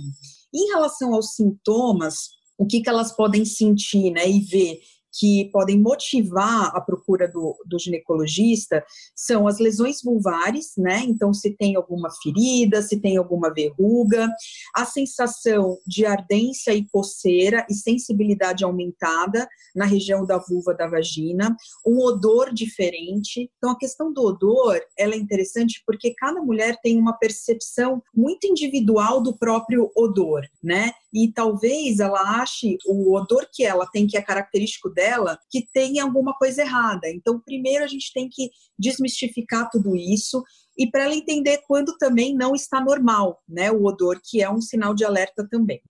Em 0.53 0.67
relação 0.67 1.13
aos 1.13 1.33
sintomas, 1.33 2.27
o 2.57 2.65
que, 2.65 2.81
que 2.81 2.89
elas 2.89 3.15
podem 3.15 3.45
sentir, 3.45 4.11
né, 4.11 4.29
e 4.29 4.41
ver 4.41 4.79
que 5.13 5.49
podem 5.51 5.79
motivar 5.79 6.75
a 6.75 6.81
procura 6.81 7.27
do, 7.27 7.55
do, 7.65 7.77
ginecologista 7.77 8.83
são 9.15 9.47
as 9.47 9.59
lesões 9.59 10.01
vulvares, 10.01 10.73
né? 10.77 11.03
Então, 11.05 11.33
se 11.33 11.51
tem 11.51 11.75
alguma 11.75 12.09
ferida, 12.21 12.81
se 12.81 12.99
tem 12.99 13.17
alguma 13.17 13.53
verruga, 13.53 14.27
a 14.75 14.85
sensação 14.85 15.77
de 15.85 16.05
ardência 16.05 16.73
e 16.73 16.87
coceira 16.89 17.65
e 17.69 17.75
sensibilidade 17.75 18.63
aumentada 18.63 19.47
na 19.75 19.85
região 19.85 20.25
da 20.25 20.37
vulva 20.37 20.73
da 20.73 20.87
vagina, 20.87 21.55
um 21.85 21.99
odor 21.99 22.53
diferente. 22.53 23.51
Então, 23.57 23.71
a 23.71 23.77
questão 23.77 24.11
do 24.11 24.21
odor 24.23 24.81
ela 24.97 25.13
é 25.13 25.17
interessante 25.17 25.83
porque 25.85 26.13
cada 26.15 26.41
mulher 26.41 26.79
tem 26.81 26.97
uma 26.97 27.13
percepção 27.13 28.01
muito 28.15 28.47
individual 28.47 29.21
do 29.21 29.37
próprio 29.37 29.91
odor, 29.95 30.41
né? 30.63 30.91
E 31.13 31.31
talvez 31.31 31.99
ela 31.99 32.41
ache 32.41 32.77
o 32.87 33.15
odor 33.15 33.47
que 33.53 33.63
ela 33.63 33.85
tem, 33.85 34.07
que 34.07 34.17
é 34.17 34.21
característico 34.21 34.89
dela, 34.89 35.37
que 35.49 35.67
tem 35.71 35.99
alguma 35.99 36.33
coisa 36.33 36.61
errada. 36.61 37.07
Então, 37.09 37.39
primeiro 37.39 37.83
a 37.83 37.87
gente 37.87 38.11
tem 38.11 38.27
que 38.29 38.49
desmistificar 38.79 39.69
tudo 39.69 39.95
isso 39.95 40.43
e 40.77 40.89
para 40.89 41.03
ela 41.03 41.13
entender 41.13 41.61
quando 41.67 41.95
também 41.97 42.35
não 42.35 42.55
está 42.55 42.81
normal, 42.81 43.41
né, 43.47 43.71
o 43.71 43.83
odor, 43.85 44.19
que 44.23 44.41
é 44.41 44.49
um 44.49 44.61
sinal 44.61 44.93
de 44.93 45.05
alerta 45.05 45.47
também. 45.49 45.81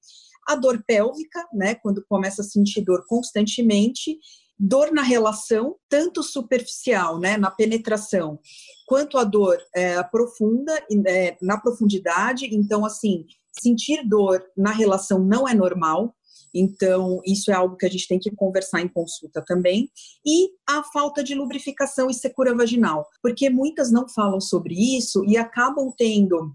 A 0.48 0.56
dor 0.56 0.84
pélvica, 0.86 1.48
né, 1.54 1.76
quando 1.76 2.04
começa 2.08 2.42
a 2.42 2.46
sentir 2.46 2.82
dor 2.82 3.06
constantemente, 3.08 4.18
dor 4.60 4.92
na 4.92 5.02
relação, 5.02 5.78
tanto 5.90 6.22
superficial, 6.22 7.18
né, 7.20 7.38
na 7.38 7.50
penetração, 7.50 8.40
quanto 8.86 9.18
a 9.18 9.24
dor 9.24 9.58
é, 9.74 10.02
profunda, 10.04 10.74
é, 11.08 11.38
na 11.42 11.58
profundidade. 11.58 12.46
Então, 12.54 12.86
assim, 12.86 13.26
sentir 13.62 14.08
dor 14.08 14.44
na 14.58 14.72
relação 14.72 15.20
não 15.20 15.48
é 15.48 15.54
normal, 15.54 16.16
então, 16.54 17.20
isso 17.26 17.50
é 17.50 17.56
algo 17.56 17.76
que 17.76 17.86
a 17.86 17.90
gente 17.90 18.08
tem 18.08 18.20
que 18.20 18.30
conversar 18.30 18.82
em 18.82 18.88
consulta 18.88 19.44
também. 19.46 19.90
E 20.26 20.50
a 20.70 20.84
falta 20.84 21.24
de 21.24 21.34
lubrificação 21.34 22.10
e 22.10 22.14
secura 22.14 22.56
vaginal, 22.56 23.08
porque 23.22 23.50
muitas 23.50 23.92
não 23.92 24.08
falam 24.08 24.40
sobre 24.40 24.76
isso 24.76 25.26
e 25.26 25.36
acabam 25.36 25.92
tendo 25.98 26.54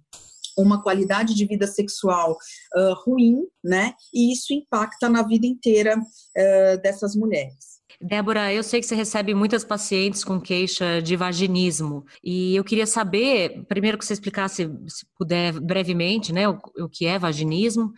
uma 0.56 0.82
qualidade 0.82 1.34
de 1.34 1.44
vida 1.46 1.66
sexual 1.66 2.36
uh, 2.76 2.94
ruim, 3.04 3.46
né? 3.62 3.94
E 4.12 4.32
isso 4.32 4.52
impacta 4.52 5.08
na 5.08 5.22
vida 5.22 5.46
inteira 5.46 5.96
uh, 5.96 6.82
dessas 6.82 7.14
mulheres. 7.14 7.77
Débora, 8.00 8.52
eu 8.52 8.62
sei 8.62 8.80
que 8.80 8.86
você 8.86 8.94
recebe 8.94 9.34
muitas 9.34 9.64
pacientes 9.64 10.22
com 10.22 10.40
queixa 10.40 11.02
de 11.02 11.16
vaginismo. 11.16 12.04
E 12.22 12.54
eu 12.54 12.62
queria 12.62 12.86
saber, 12.86 13.64
primeiro 13.66 13.98
que 13.98 14.04
você 14.04 14.12
explicasse, 14.12 14.70
se 14.86 15.04
puder 15.16 15.58
brevemente, 15.58 16.32
né, 16.32 16.48
o, 16.48 16.58
o 16.78 16.88
que 16.88 17.06
é 17.06 17.18
vaginismo. 17.18 17.92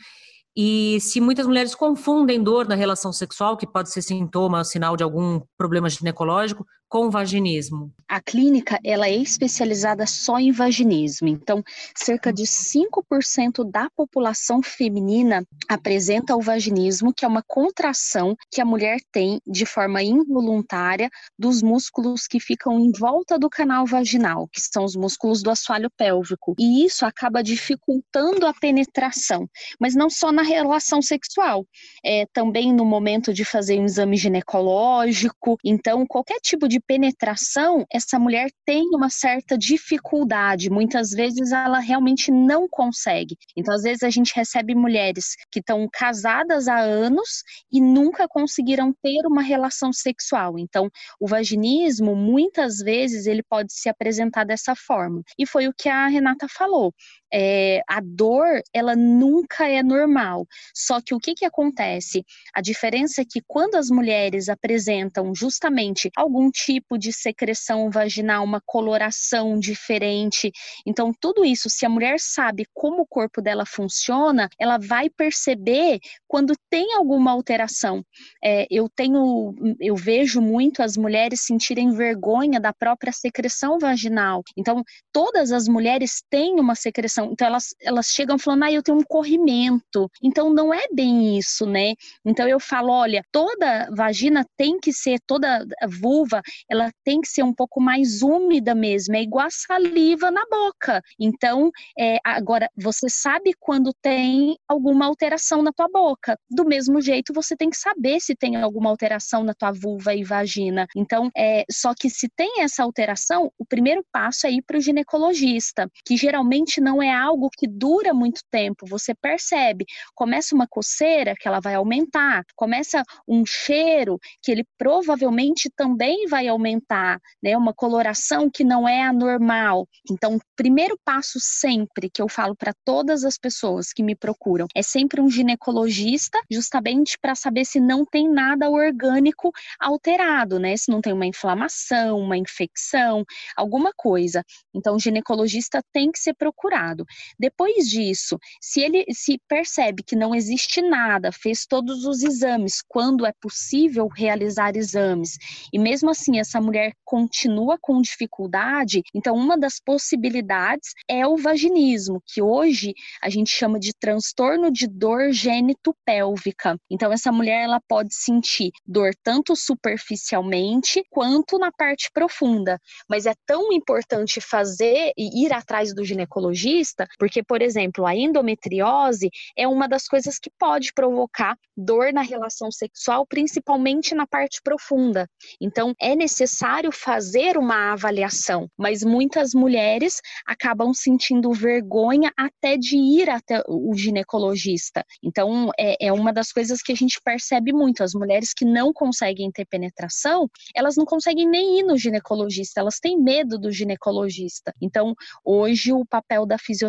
E 0.57 0.99
se 1.01 1.21
muitas 1.21 1.47
mulheres 1.47 1.75
confundem 1.75 2.43
dor 2.43 2.67
na 2.67 2.75
relação 2.75 3.13
sexual, 3.13 3.57
que 3.57 3.67
pode 3.67 3.91
ser 3.91 4.01
sintoma, 4.01 4.65
sinal 4.65 4.97
de 4.97 5.05
algum 5.05 5.41
problema 5.57 5.89
ginecológico, 5.89 6.65
com 6.91 7.09
vaginismo? 7.09 7.93
A 8.09 8.21
clínica 8.21 8.81
ela 8.85 9.07
é 9.07 9.15
especializada 9.15 10.05
só 10.05 10.41
em 10.41 10.51
vaginismo. 10.51 11.29
Então, 11.29 11.63
cerca 11.95 12.33
de 12.33 12.43
5% 12.43 13.63
da 13.71 13.89
população 13.97 14.61
feminina 14.61 15.47
apresenta 15.69 16.35
o 16.35 16.43
vaginismo, 16.43 17.15
que 17.15 17.25
é 17.25 17.29
uma 17.29 17.45
contração 17.47 18.35
que 18.51 18.61
a 18.61 18.65
mulher 18.65 18.99
tem 19.13 19.41
de 19.47 19.65
forma 19.65 20.03
involuntária 20.03 21.09
dos 21.39 21.63
músculos 21.63 22.27
que 22.27 22.41
ficam 22.41 22.81
em 22.81 22.91
volta 22.91 23.39
do 23.39 23.49
canal 23.49 23.87
vaginal, 23.87 24.49
que 24.49 24.61
são 24.61 24.85
os 24.85 24.97
músculos 24.97 25.41
do 25.41 25.51
assoalho 25.51 25.89
pélvico. 25.97 26.57
E 26.59 26.85
isso 26.85 27.07
acaba 27.07 27.45
dificultando 27.45 28.45
a 28.45 28.53
penetração, 28.53 29.49
mas 29.79 29.95
não 29.95 30.11
só 30.11 30.33
na 30.33 30.43
relação 30.43 31.01
sexual, 31.01 31.65
é 32.05 32.27
também 32.33 32.73
no 32.75 32.85
momento 32.85 33.33
de 33.33 33.45
fazer 33.45 33.79
um 33.79 33.85
exame 33.85 34.17
ginecológico. 34.17 35.57
Então, 35.65 36.05
qualquer 36.05 36.41
tipo 36.41 36.67
de 36.67 36.80
penetração, 36.81 37.85
essa 37.93 38.19
mulher 38.19 38.51
tem 38.65 38.85
uma 38.95 39.11
certa 39.11 39.57
dificuldade. 39.57 40.71
Muitas 40.71 41.11
vezes 41.11 41.53
ela 41.53 41.79
realmente 41.79 42.31
não 42.31 42.69
consegue. 42.69 43.37
Então, 43.57 43.75
às 43.75 43.83
vezes, 43.83 44.03
a 44.03 44.11
gente 44.11 44.33
recebe 44.35 44.75
mulheres 44.75 45.35
que 45.51 45.61
estão 45.61 45.89
casadas 45.93 46.69
há 46.69 46.79
anos 46.79 47.43
e 47.73 47.81
nunca 47.81 48.29
conseguiram 48.29 48.93
ter 49.03 49.27
uma 49.27 49.43
relação 49.43 49.93
sexual. 49.93 50.59
Então, 50.59 50.89
o 51.21 51.27
vaginismo, 51.27 52.15
muitas 52.15 52.79
vezes, 52.79 53.27
ele 53.27 53.43
pode 53.43 53.73
se 53.73 53.89
apresentar 53.89 54.45
dessa 54.45 54.75
forma. 54.75 55.23
E 55.39 55.47
foi 55.47 55.69
o 55.69 55.75
que 55.77 55.89
a 55.89 56.07
Renata 56.07 56.47
falou 56.49 56.93
é, 57.33 57.81
a 57.89 58.01
dor 58.01 58.61
ela 58.73 58.97
nunca 58.97 59.69
é 59.69 59.83
normal. 59.83 60.47
Só 60.75 61.01
que 61.01 61.15
o 61.15 61.19
que, 61.19 61.35
que 61.35 61.45
acontece? 61.45 62.25
A 62.55 62.61
diferença 62.61 63.23
é 63.23 63.25
que 63.25 63.41
quando 63.47 63.77
as 63.77 63.89
mulheres 63.89 64.49
apresentam 64.49 65.35
justamente 65.35 66.11
algum 66.17 66.51
tipo 66.51 66.99
de 66.99 67.13
secreção 67.13 67.91
vaginal, 67.91 68.45
uma 68.45 68.61
coloração 68.65 69.59
diferente, 69.59 70.51
então 70.87 71.13
tudo 71.19 71.45
isso, 71.45 71.69
se 71.71 71.87
a 71.87 71.89
mulher 71.89 72.19
sabe 72.19 72.67
como 72.75 73.03
o 73.03 73.07
corpo 73.07 73.41
dela 73.41 73.65
funciona, 73.67 74.49
ela 74.59 74.79
vai 74.79 75.09
perceber 75.09 75.99
quando 76.27 76.55
tem 76.69 76.95
alguma 76.95 77.31
alteração. 77.31 78.05
É, 78.43 78.67
eu 78.71 78.89
tenho, 78.89 79.55
eu 79.81 79.97
vejo 79.97 80.41
muito 80.41 80.83
as 80.83 80.97
mulheres 80.97 81.43
sentirem 81.43 81.93
vergonha 81.93 82.61
da 82.61 82.73
própria 82.73 83.13
secreção 83.13 83.79
vaginal. 83.79 84.43
Então, 84.57 84.83
todas 85.13 85.53
as 85.53 85.69
mulheres 85.69 86.23
têm 86.31 86.59
uma 86.59 86.75
secreção 86.75 87.20
alteração. 87.21 87.33
Então 87.33 87.47
elas, 87.47 87.75
elas 87.81 88.07
chegam 88.07 88.39
falando, 88.39 88.65
ah, 88.65 88.73
eu 88.73 88.83
tenho 88.83 88.99
um 88.99 89.05
corrimento. 89.05 90.11
Então 90.23 90.53
não 90.53 90.73
é 90.73 90.87
bem 90.93 91.39
isso, 91.39 91.67
né? 91.67 91.95
Então 92.25 92.47
eu 92.49 92.59
falo, 92.59 92.91
olha, 92.93 93.23
toda 93.31 93.89
vagina 93.91 94.45
tem 94.57 94.79
que 94.79 94.93
ser, 94.93 95.19
toda 95.27 95.67
vulva, 95.89 96.41
ela 96.69 96.91
tem 97.05 97.21
que 97.21 97.29
ser 97.29 97.43
um 97.43 97.55
pouco 97.55 97.81
mais 97.81 98.23
úmida 98.23 98.75
mesmo, 98.75 99.17
é 99.17 99.23
igual 99.23 99.47
a 99.47 99.51
saliva 99.51 100.31
na 100.31 100.45
boca. 100.51 101.03
Então, 101.19 101.71
é, 101.99 102.19
agora, 102.25 102.69
você 102.77 103.09
sabe 103.09 103.53
quando 103.59 103.93
tem 104.03 104.57
alguma 104.69 105.07
alteração 105.07 105.63
na 105.63 105.73
tua 105.73 105.89
boca. 105.89 106.39
Do 106.51 106.65
mesmo 106.65 107.01
jeito, 107.01 107.33
você 107.33 107.57
tem 107.57 107.71
que 107.71 107.77
saber 107.77 108.21
se 108.21 108.35
tem 108.35 108.57
alguma 108.57 108.91
alteração 108.91 109.43
na 109.43 109.55
tua 109.55 109.73
vulva 109.73 110.15
e 110.15 110.25
vagina. 110.25 110.87
Então, 110.97 111.31
é, 111.37 111.65
só 111.71 111.95
que 111.95 112.09
se 112.09 112.29
tem 112.37 112.63
essa 112.63 112.83
alteração, 112.83 113.51
o 113.59 113.65
primeiro 113.65 114.05
passo 114.13 114.47
é 114.47 114.51
ir 114.51 114.63
para 114.63 114.79
o 114.79 114.81
ginecologista, 114.81 115.89
que 116.05 116.17
geralmente 116.17 116.81
não 116.81 117.03
é 117.11 117.15
algo 117.15 117.51
que 117.51 117.67
dura 117.67 118.15
muito 118.15 118.41
tempo. 118.51 118.87
Você 118.87 119.15
percebe, 119.15 119.85
começa 120.15 120.55
uma 120.55 120.67
coceira 120.67 121.35
que 121.39 121.47
ela 121.47 121.61
vai 121.61 121.75
aumentar, 121.75 122.45
começa 122.57 123.03
um 123.29 123.45
cheiro 123.45 124.19
que 124.43 124.51
ele 124.51 124.65
provavelmente 124.79 125.71
também 125.77 126.27
vai 126.27 126.49
aumentar, 126.49 127.21
né? 127.43 127.57
Uma 127.57 127.75
coloração 127.75 128.51
que 128.51 128.65
não 128.65 128.89
é 128.89 129.03
anormal. 129.03 129.87
Então, 130.11 130.37
o 130.37 130.41
primeiro 130.57 130.99
passo 131.05 131.39
sempre 131.41 132.11
que 132.11 132.23
eu 132.23 132.29
falo 132.29 132.55
para 132.57 132.73
todas 132.85 133.25
as 133.25 133.37
pessoas 133.37 133.93
que 133.93 134.03
me 134.03 134.15
procuram 134.15 134.67
é 134.75 134.83
sempre 134.83 135.21
um 135.21 135.31
ginecologista, 135.31 136.41
justamente 136.51 137.19
para 137.21 137.35
saber 137.35 137.65
se 137.65 137.81
não 137.81 138.05
tem 138.05 138.31
nada 138.31 138.71
orgânico 138.71 139.51
alterado, 139.79 140.59
né? 140.59 140.77
Se 140.77 140.91
não 140.91 141.01
tem 141.01 141.13
uma 141.13 141.27
inflamação, 141.27 142.19
uma 142.19 142.37
infecção, 142.37 143.25
alguma 143.57 143.93
coisa. 143.97 144.45
Então, 144.75 144.97
o 144.97 144.99
ginecologista 145.01 145.83
tem 145.93 146.11
que 146.11 146.19
ser 146.19 146.35
procurado. 146.35 147.00
Depois 147.39 147.89
disso, 147.89 148.39
se 148.61 148.81
ele 148.81 149.05
se 149.11 149.39
percebe 149.49 150.03
que 150.03 150.17
não 150.17 150.35
existe 150.35 150.83
nada, 150.83 151.31
fez 151.33 151.67
todos 151.67 152.05
os 152.05 152.23
exames, 152.23 152.83
quando 152.89 153.27
é 153.27 153.33
possível 153.41 154.09
realizar 154.09 154.77
exames, 154.77 155.37
e 155.73 155.79
mesmo 155.79 156.11
assim 156.11 156.39
essa 156.39 156.61
mulher 156.61 156.93
continua 157.05 157.79
com 157.81 158.01
dificuldade, 158.01 159.03
então 159.15 159.35
uma 159.35 159.59
das 159.59 159.81
possibilidades 159.81 160.91
é 161.09 161.27
o 161.27 161.37
vaginismo, 161.37 162.23
que 162.27 162.43
hoje 162.43 162.95
a 163.23 163.29
gente 163.29 163.51
chama 163.51 163.79
de 163.79 163.93
transtorno 163.93 164.71
de 164.71 164.87
dor 164.87 165.33
gênito-pélvica. 165.33 166.77
Então 166.91 167.13
essa 167.13 167.33
mulher 167.33 167.65
ela 167.65 167.81
pode 167.89 168.15
sentir 168.15 168.71
dor 168.87 169.13
tanto 169.23 169.55
superficialmente 169.57 171.03
quanto 171.11 171.59
na 171.59 171.71
parte 171.73 172.11
profunda, 172.13 172.79
mas 173.09 173.27
é 173.27 173.35
tão 173.47 173.73
importante 173.73 174.41
fazer 174.41 175.13
e 175.17 175.45
ir 175.45 175.53
atrás 175.53 175.95
do 175.95 176.05
ginecologista, 176.05 176.90
porque 177.19 177.43
por 177.43 177.63
exemplo, 177.63 178.07
a 178.07 178.15
endometriose 178.15 179.29
é 179.57 179.67
uma 179.67 179.89
das 179.89 180.07
coisas 180.07 180.39
que 180.39 180.51
pode 180.59 180.93
provocar 180.93 181.57
dor 181.77 182.13
na 182.13 182.23
relação 182.23 182.71
sexual, 182.71 183.27
principalmente 183.27 184.15
na 184.15 184.27
parte 184.27 184.61
profunda. 184.63 185.29
Então, 185.61 185.95
é 186.01 186.15
necessário 186.15 186.93
fazer 186.93 187.57
uma 187.57 187.93
avaliação, 187.93 188.69
mas 188.79 189.03
muitas 189.03 189.55
mulheres 189.55 190.21
acabam 190.47 190.93
sentindo 190.93 191.53
vergonha 191.53 192.31
até 192.37 192.77
de 192.77 192.97
ir 192.97 193.31
até 193.31 193.63
o 193.67 193.95
ginecologista. 193.95 195.05
Então, 195.23 195.71
é, 195.79 196.07
é 196.07 196.13
uma 196.13 196.33
das 196.33 196.53
coisas 196.53 196.83
que 196.83 196.93
a 196.93 196.97
gente 196.97 197.21
percebe 197.25 197.73
muito. 197.73 198.03
As 198.03 198.13
mulheres 198.15 198.53
que 198.53 198.65
não 198.65 198.93
conseguem 198.93 199.51
ter 199.51 199.65
penetração, 199.65 200.49
elas 200.75 200.97
não 200.97 201.05
conseguem 201.05 201.49
nem 201.49 201.81
ir 201.81 201.83
no 201.83 201.97
ginecologista, 201.97 202.81
elas 202.81 202.99
têm 203.01 203.21
medo 203.21 203.59
do 203.59 203.73
ginecologista. 203.73 204.75
Então, 204.81 205.15
hoje, 205.45 205.93
o 205.93 206.05
papel 206.05 206.45
da 206.47 206.59
fisioterapia 206.59 206.80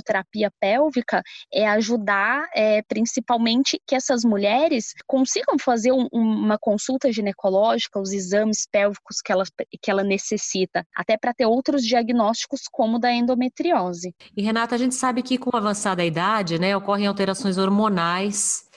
pélvica 0.60 1.22
é 1.54 1.68
ajudar, 1.68 2.48
é, 2.56 2.82
principalmente, 2.84 3.82
que 3.86 3.96
essas 3.96 4.24
mulheres 4.24 4.94
consigam 5.08 5.58
fazer 5.60 5.92
um, 5.92 6.08
uma 6.12 6.58
consulta 6.58 7.12
ginecológica, 7.12 8.00
os 8.00 8.12
exames 8.14 8.68
pélvicos 8.72 9.22
que 9.24 9.32
ela, 9.32 9.44
que 9.82 9.92
ela 9.92 10.04
necessita, 10.04 10.86
até 10.96 11.18
para 11.18 11.34
ter 11.34 11.46
outros 11.46 11.84
diagnósticos 11.84 12.62
como 12.72 13.00
da 13.00 13.12
endometriose. 13.12 14.14
E 14.36 14.42
Renata, 14.42 14.76
a 14.76 14.78
gente 14.78 14.96
sabe 14.96 15.22
que 15.22 15.38
com 15.38 15.56
a 15.56 15.60
avançada 15.60 16.04
idade, 16.04 16.60
né, 16.60 16.76
ocorrem 16.76 17.08
alterações 17.08 17.58
hormonais 17.58 18.70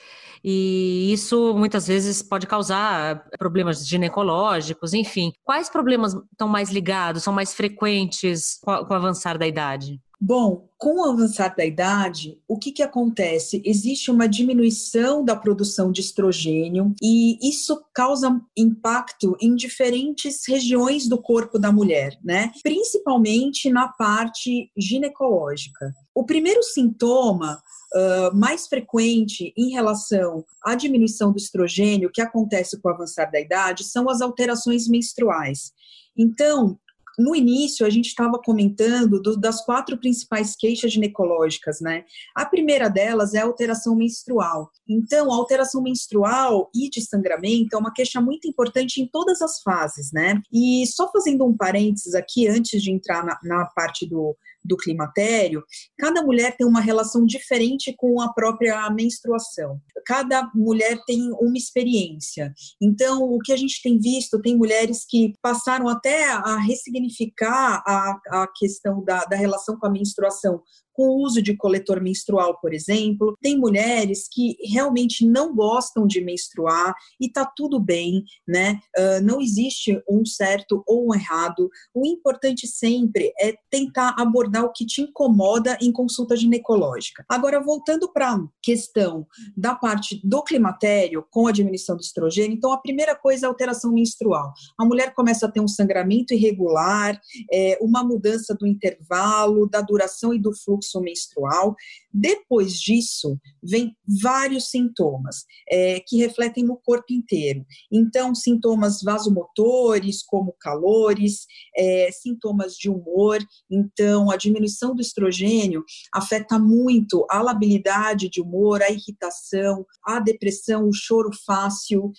e 0.47 1.11
isso 1.11 1.55
muitas 1.55 1.87
vezes 1.87 2.21
pode 2.21 2.45
causar 2.45 3.27
problemas 3.39 3.87
ginecológicos, 3.87 4.93
enfim. 4.93 5.33
Quais 5.43 5.69
problemas 5.69 6.13
estão 6.13 6.47
mais 6.47 6.69
ligados, 6.69 7.23
são 7.23 7.33
mais 7.33 7.51
frequentes 7.51 8.59
com, 8.61 8.71
o 8.71 8.93
avançar 8.93 9.39
da 9.39 9.47
idade? 9.47 9.99
Bom, 10.19 10.69
com 10.77 11.01
o 11.01 11.05
avançar 11.05 11.55
da 11.55 11.65
idade, 11.65 12.39
o 12.47 12.57
que, 12.57 12.71
que 12.71 12.83
acontece? 12.83 13.61
Existe 13.65 14.09
uma 14.09 14.27
diminuição 14.27 15.23
da 15.23 15.35
produção 15.35 15.91
de 15.91 16.01
estrogênio 16.01 16.93
e 17.01 17.37
isso 17.47 17.83
causa 17.93 18.41
impacto 18.55 19.35
em 19.41 19.55
diferentes 19.55 20.41
regiões 20.47 21.07
do 21.07 21.21
corpo 21.21 21.59
da 21.59 21.71
mulher, 21.71 22.17
né? 22.23 22.51
Principalmente 22.63 23.69
na 23.69 23.87
parte 23.87 24.71
ginecológica. 24.77 25.93
O 26.13 26.23
primeiro 26.25 26.63
sintoma 26.63 27.61
uh, 27.93 28.35
mais 28.35 28.67
frequente 28.67 29.53
em 29.57 29.71
relação 29.71 30.45
à 30.63 30.75
diminuição 30.75 31.31
do 31.31 31.37
estrogênio 31.37 32.11
que 32.11 32.21
acontece 32.21 32.79
com 32.79 32.89
o 32.89 32.91
avançar 32.91 33.29
da 33.29 33.39
idade 33.39 33.83
são 33.83 34.09
as 34.09 34.21
alterações 34.21 34.87
menstruais. 34.87 35.73
Então, 36.17 36.79
no 37.17 37.35
início, 37.35 37.85
a 37.85 37.89
gente 37.89 38.07
estava 38.07 38.39
comentando 38.39 39.21
do, 39.21 39.37
das 39.37 39.63
quatro 39.63 39.97
principais 39.97 40.55
queixas 40.55 40.91
ginecológicas, 40.93 41.79
né? 41.81 42.03
A 42.35 42.45
primeira 42.45 42.89
delas 42.89 43.33
é 43.33 43.39
a 43.39 43.45
alteração 43.45 43.95
menstrual. 43.95 44.69
Então, 44.87 45.31
a 45.31 45.35
alteração 45.35 45.81
menstrual 45.81 46.69
e 46.75 46.89
de 46.89 47.01
sangramento 47.01 47.75
é 47.75 47.77
uma 47.77 47.93
queixa 47.93 48.19
muito 48.21 48.47
importante 48.47 49.01
em 49.01 49.07
todas 49.07 49.41
as 49.41 49.61
fases, 49.61 50.11
né? 50.11 50.41
E 50.51 50.85
só 50.87 51.11
fazendo 51.11 51.45
um 51.45 51.55
parênteses 51.55 52.13
aqui, 52.13 52.47
antes 52.47 52.81
de 52.81 52.91
entrar 52.91 53.25
na, 53.25 53.39
na 53.43 53.65
parte 53.65 54.05
do, 54.05 54.35
do 54.65 54.75
climatério, 54.77 55.63
cada 55.97 56.23
mulher 56.23 56.55
tem 56.57 56.65
uma 56.65 56.81
relação 56.81 57.25
diferente 57.25 57.93
com 57.97 58.21
a 58.21 58.33
própria 58.33 58.89
menstruação. 58.89 59.79
Cada 60.05 60.49
mulher 60.53 60.99
tem 61.05 61.31
uma 61.39 61.57
experiência. 61.57 62.53
Então, 62.81 63.23
o 63.23 63.39
que 63.39 63.53
a 63.53 63.57
gente 63.57 63.81
tem 63.81 63.99
visto, 63.99 64.41
tem 64.41 64.57
mulheres 64.57 65.05
que 65.07 65.33
passaram 65.41 65.87
até 65.87 66.25
a 66.31 66.57
ressignificar 66.57 67.83
a, 67.85 68.19
a 68.43 68.47
questão 68.55 69.03
da, 69.03 69.25
da 69.25 69.35
relação 69.35 69.77
com 69.77 69.87
a 69.87 69.91
menstruação 69.91 70.61
com 70.95 71.09
o 71.09 71.21
uso 71.21 71.41
de 71.41 71.55
coletor 71.55 72.01
menstrual, 72.01 72.57
por 72.59 72.73
exemplo. 72.73 73.37
Tem 73.41 73.57
mulheres 73.57 74.27
que 74.31 74.55
realmente 74.63 75.27
não 75.27 75.53
gostam 75.53 76.07
de 76.07 76.21
menstruar 76.21 76.95
e 77.19 77.29
tá 77.29 77.45
tudo 77.45 77.79
bem, 77.79 78.23
né? 78.47 78.79
Uh, 78.97 79.23
não 79.23 79.41
existe 79.41 80.01
um 80.09 80.25
certo 80.25 80.83
ou 80.87 81.09
um 81.09 81.13
errado. 81.13 81.69
O 81.93 82.05
importante 82.05 82.65
sempre 82.65 83.33
é 83.39 83.53
tentar 83.69 84.15
abordar 84.17 84.63
o 84.63 84.71
que 84.71 84.85
te 84.85 85.01
incomoda 85.01 85.77
em 85.81 85.91
consulta 85.91 86.35
ginecológica. 86.35 87.25
Agora, 87.27 87.61
voltando 87.61 88.11
para 88.11 88.31
a 88.31 88.39
questão 88.63 89.27
da 89.55 89.75
parte 89.75 90.21
do 90.23 90.41
climatério 90.43 91.25
com 91.29 91.47
a 91.47 91.51
diminuição 91.51 91.97
do 91.97 92.01
estrogênio, 92.01 92.55
então 92.55 92.71
a 92.71 92.77
primeira 92.77 93.15
coisa 93.15 93.45
é 93.45 93.47
a 93.47 93.49
alteração 93.49 93.91
menstrual. 93.91 94.53
A 94.77 94.85
mulher 94.85 95.13
começa 95.13 95.45
a 95.45 95.51
ter 95.51 95.59
um 95.59 95.67
sangramento 95.67 96.33
irregular, 96.33 97.19
é, 97.51 97.77
uma 97.81 98.01
mudança 98.01 98.55
do 98.55 98.65
intervalo, 98.65 99.69
da 99.69 99.81
duração 99.81 100.33
e 100.33 100.39
do 100.39 100.55
fluxo 100.55 100.84
fluxo 100.85 101.01
menstrual. 101.01 101.75
Depois 102.13 102.79
disso, 102.79 103.37
vem 103.61 103.95
vários 104.21 104.69
sintomas 104.69 105.43
é, 105.69 105.99
que 105.99 106.17
refletem 106.17 106.63
no 106.63 106.77
corpo 106.77 107.11
inteiro. 107.11 107.65
Então, 107.91 108.33
sintomas 108.33 109.01
vasomotores, 109.01 110.23
como 110.23 110.55
calores, 110.59 111.45
é, 111.75 112.09
sintomas 112.11 112.75
de 112.75 112.89
humor. 112.89 113.39
Então, 113.69 114.31
a 114.31 114.37
diminuição 114.37 114.95
do 114.95 115.01
estrogênio 115.01 115.83
afeta 116.13 116.57
muito 116.57 117.25
a 117.29 117.41
labilidade 117.41 118.29
de 118.29 118.41
humor, 118.41 118.81
a 118.81 118.89
irritação, 118.89 119.85
a 120.05 120.19
depressão, 120.19 120.87
o 120.87 120.93
choro 120.93 121.31
fácil, 121.45 122.11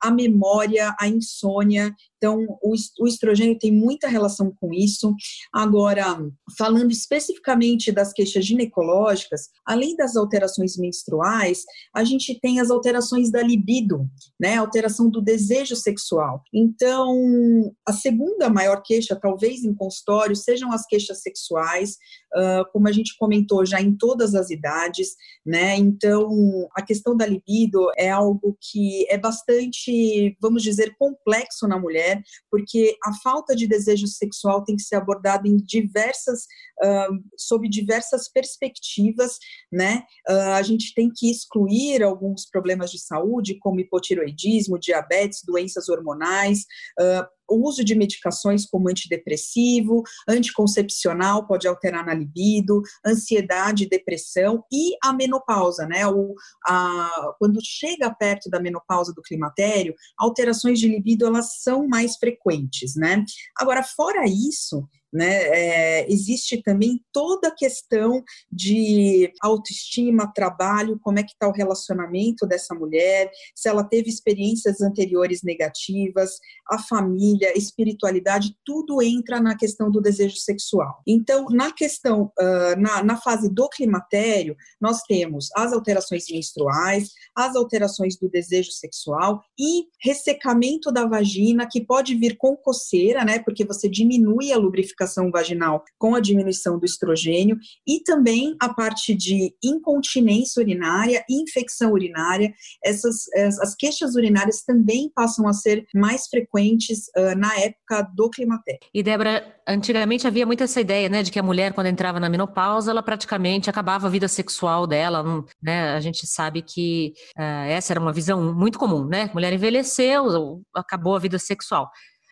a 0.00 0.10
memória, 0.10 0.94
a 1.00 1.08
insônia. 1.08 1.94
Então, 2.16 2.46
o 2.62 3.06
estrogênio 3.06 3.58
tem 3.58 3.72
muita 3.72 4.08
relação 4.08 4.52
com 4.60 4.72
isso. 4.72 5.14
Agora, 5.52 6.18
falando 6.56 6.90
especificamente 6.90 7.77
das 7.92 8.12
queixas 8.12 8.44
ginecológicas, 8.44 9.48
além 9.64 9.96
das 9.96 10.16
alterações 10.16 10.76
menstruais, 10.76 11.62
a 11.94 12.04
gente 12.04 12.38
tem 12.40 12.60
as 12.60 12.70
alterações 12.70 13.30
da 13.30 13.42
libido, 13.42 14.06
né? 14.38 14.56
Alteração 14.56 15.08
do 15.08 15.22
desejo 15.22 15.76
sexual. 15.76 16.42
Então, 16.52 17.72
a 17.86 17.92
segunda 17.92 18.50
maior 18.50 18.82
queixa, 18.82 19.14
talvez 19.14 19.64
em 19.64 19.74
consultório, 19.74 20.34
sejam 20.34 20.72
as 20.72 20.84
queixas 20.86 21.22
sexuais. 21.22 21.96
uh, 22.34 22.70
como 22.72 22.88
a 22.88 22.92
gente 22.92 23.16
comentou, 23.16 23.64
já 23.64 23.80
em 23.80 23.96
todas 23.96 24.34
as 24.34 24.50
idades, 24.50 25.14
né? 25.44 25.76
Então, 25.76 26.28
a 26.74 26.82
questão 26.82 27.16
da 27.16 27.26
libido 27.26 27.90
é 27.96 28.10
algo 28.10 28.56
que 28.60 29.06
é 29.10 29.18
bastante, 29.18 30.36
vamos 30.40 30.62
dizer, 30.62 30.94
complexo 30.98 31.66
na 31.66 31.78
mulher, 31.78 32.22
porque 32.50 32.96
a 33.04 33.12
falta 33.22 33.54
de 33.54 33.66
desejo 33.66 34.06
sexual 34.06 34.64
tem 34.64 34.76
que 34.76 34.82
ser 34.82 34.96
abordada 34.96 35.48
em 35.48 35.56
diversas, 35.56 36.42
uh, 36.82 37.14
sob 37.36 37.67
diversas 37.68 38.28
perspectivas, 38.30 39.38
né? 39.70 40.02
Uh, 40.28 40.54
a 40.54 40.62
gente 40.62 40.94
tem 40.94 41.10
que 41.14 41.30
excluir 41.30 42.02
alguns 42.02 42.46
problemas 42.46 42.90
de 42.90 42.98
saúde, 42.98 43.58
como 43.58 43.80
hipotiroidismo, 43.80 44.78
diabetes, 44.78 45.42
doenças 45.44 45.88
hormonais, 45.88 46.64
uh, 47.00 47.37
o 47.48 47.66
uso 47.66 47.84
de 47.84 47.94
medicações 47.94 48.66
como 48.66 48.88
antidepressivo, 48.88 50.02
anticoncepcional 50.28 51.46
pode 51.46 51.66
alterar 51.66 52.04
na 52.04 52.14
libido, 52.14 52.82
ansiedade, 53.04 53.88
depressão 53.88 54.64
e 54.72 54.96
a 55.02 55.12
menopausa, 55.12 55.86
né? 55.86 56.06
O, 56.06 56.34
a, 56.66 57.34
quando 57.38 57.58
chega 57.62 58.14
perto 58.14 58.50
da 58.50 58.60
menopausa 58.60 59.12
do 59.12 59.22
climatério, 59.22 59.94
alterações 60.18 60.78
de 60.78 60.88
libido 60.88 61.26
elas 61.26 61.60
são 61.62 61.86
mais 61.88 62.16
frequentes, 62.16 62.94
né? 62.96 63.24
Agora, 63.56 63.82
fora 63.82 64.24
isso, 64.26 64.86
né? 65.12 65.42
É, 65.48 66.12
existe 66.12 66.62
também 66.62 67.02
toda 67.12 67.48
a 67.48 67.54
questão 67.54 68.22
de 68.50 69.32
autoestima, 69.40 70.32
trabalho, 70.32 70.98
como 71.02 71.18
é 71.18 71.22
que 71.22 71.32
está 71.32 71.48
o 71.48 71.52
relacionamento 71.52 72.46
dessa 72.46 72.74
mulher, 72.74 73.30
se 73.54 73.68
ela 73.68 73.82
teve 73.82 74.08
experiências 74.08 74.80
anteriores 74.80 75.42
negativas, 75.42 76.38
a 76.70 76.78
família, 76.78 77.37
a 77.44 77.52
espiritualidade, 77.52 78.56
tudo 78.64 79.02
entra 79.02 79.40
na 79.40 79.56
questão 79.56 79.90
do 79.90 80.00
desejo 80.00 80.36
sexual. 80.36 81.02
Então, 81.06 81.46
na 81.50 81.72
questão, 81.72 82.32
uh, 82.38 82.80
na, 82.80 83.02
na 83.02 83.16
fase 83.16 83.52
do 83.52 83.68
climatério, 83.68 84.56
nós 84.80 85.02
temos 85.02 85.48
as 85.54 85.72
alterações 85.72 86.24
menstruais, 86.30 87.10
as 87.34 87.56
alterações 87.56 88.16
do 88.18 88.28
desejo 88.28 88.70
sexual 88.72 89.42
e 89.58 89.84
ressecamento 90.00 90.92
da 90.92 91.06
vagina, 91.06 91.68
que 91.70 91.84
pode 91.84 92.14
vir 92.14 92.36
com 92.36 92.56
coceira, 92.56 93.24
né? 93.24 93.38
Porque 93.38 93.64
você 93.64 93.88
diminui 93.88 94.52
a 94.52 94.58
lubrificação 94.58 95.30
vaginal 95.30 95.84
com 95.98 96.14
a 96.14 96.20
diminuição 96.20 96.78
do 96.78 96.84
estrogênio 96.84 97.56
e 97.86 98.00
também 98.00 98.56
a 98.60 98.68
parte 98.68 99.14
de 99.14 99.54
incontinência 99.62 100.60
urinária, 100.62 101.24
infecção 101.28 101.92
urinária. 101.92 102.52
Essas 102.84 103.26
as 103.60 103.74
queixas 103.74 104.14
urinárias 104.14 104.62
também 104.62 105.10
passam 105.14 105.46
a 105.48 105.52
ser 105.52 105.86
mais 105.94 106.26
frequentes 106.28 107.08
uh, 107.16 107.27
na 107.34 107.54
época 107.58 108.02
do 108.14 108.30
climatério. 108.30 108.80
E 108.92 109.02
Débora, 109.02 109.56
antigamente 109.66 110.26
havia 110.26 110.46
muito 110.46 110.62
essa 110.62 110.80
ideia, 110.80 111.08
né, 111.08 111.22
de 111.22 111.30
que 111.30 111.38
a 111.38 111.42
mulher 111.42 111.72
quando 111.72 111.86
entrava 111.86 112.20
na 112.20 112.28
menopausa, 112.28 112.90
ela 112.90 113.02
praticamente 113.02 113.70
acabava 113.70 114.06
a 114.06 114.10
vida 114.10 114.28
sexual 114.28 114.86
dela, 114.86 115.44
né? 115.62 115.94
A 115.94 116.00
gente 116.00 116.26
sabe 116.26 116.62
que 116.62 117.12
uh, 117.36 117.68
essa 117.68 117.92
era 117.92 118.00
uma 118.00 118.12
visão 118.12 118.54
muito 118.54 118.78
comum, 118.78 119.04
né? 119.04 119.30
Mulher 119.34 119.52
envelheceu, 119.52 120.62
acabou 120.74 121.16
a 121.16 121.18
vida 121.18 121.38
sexual. 121.38 121.90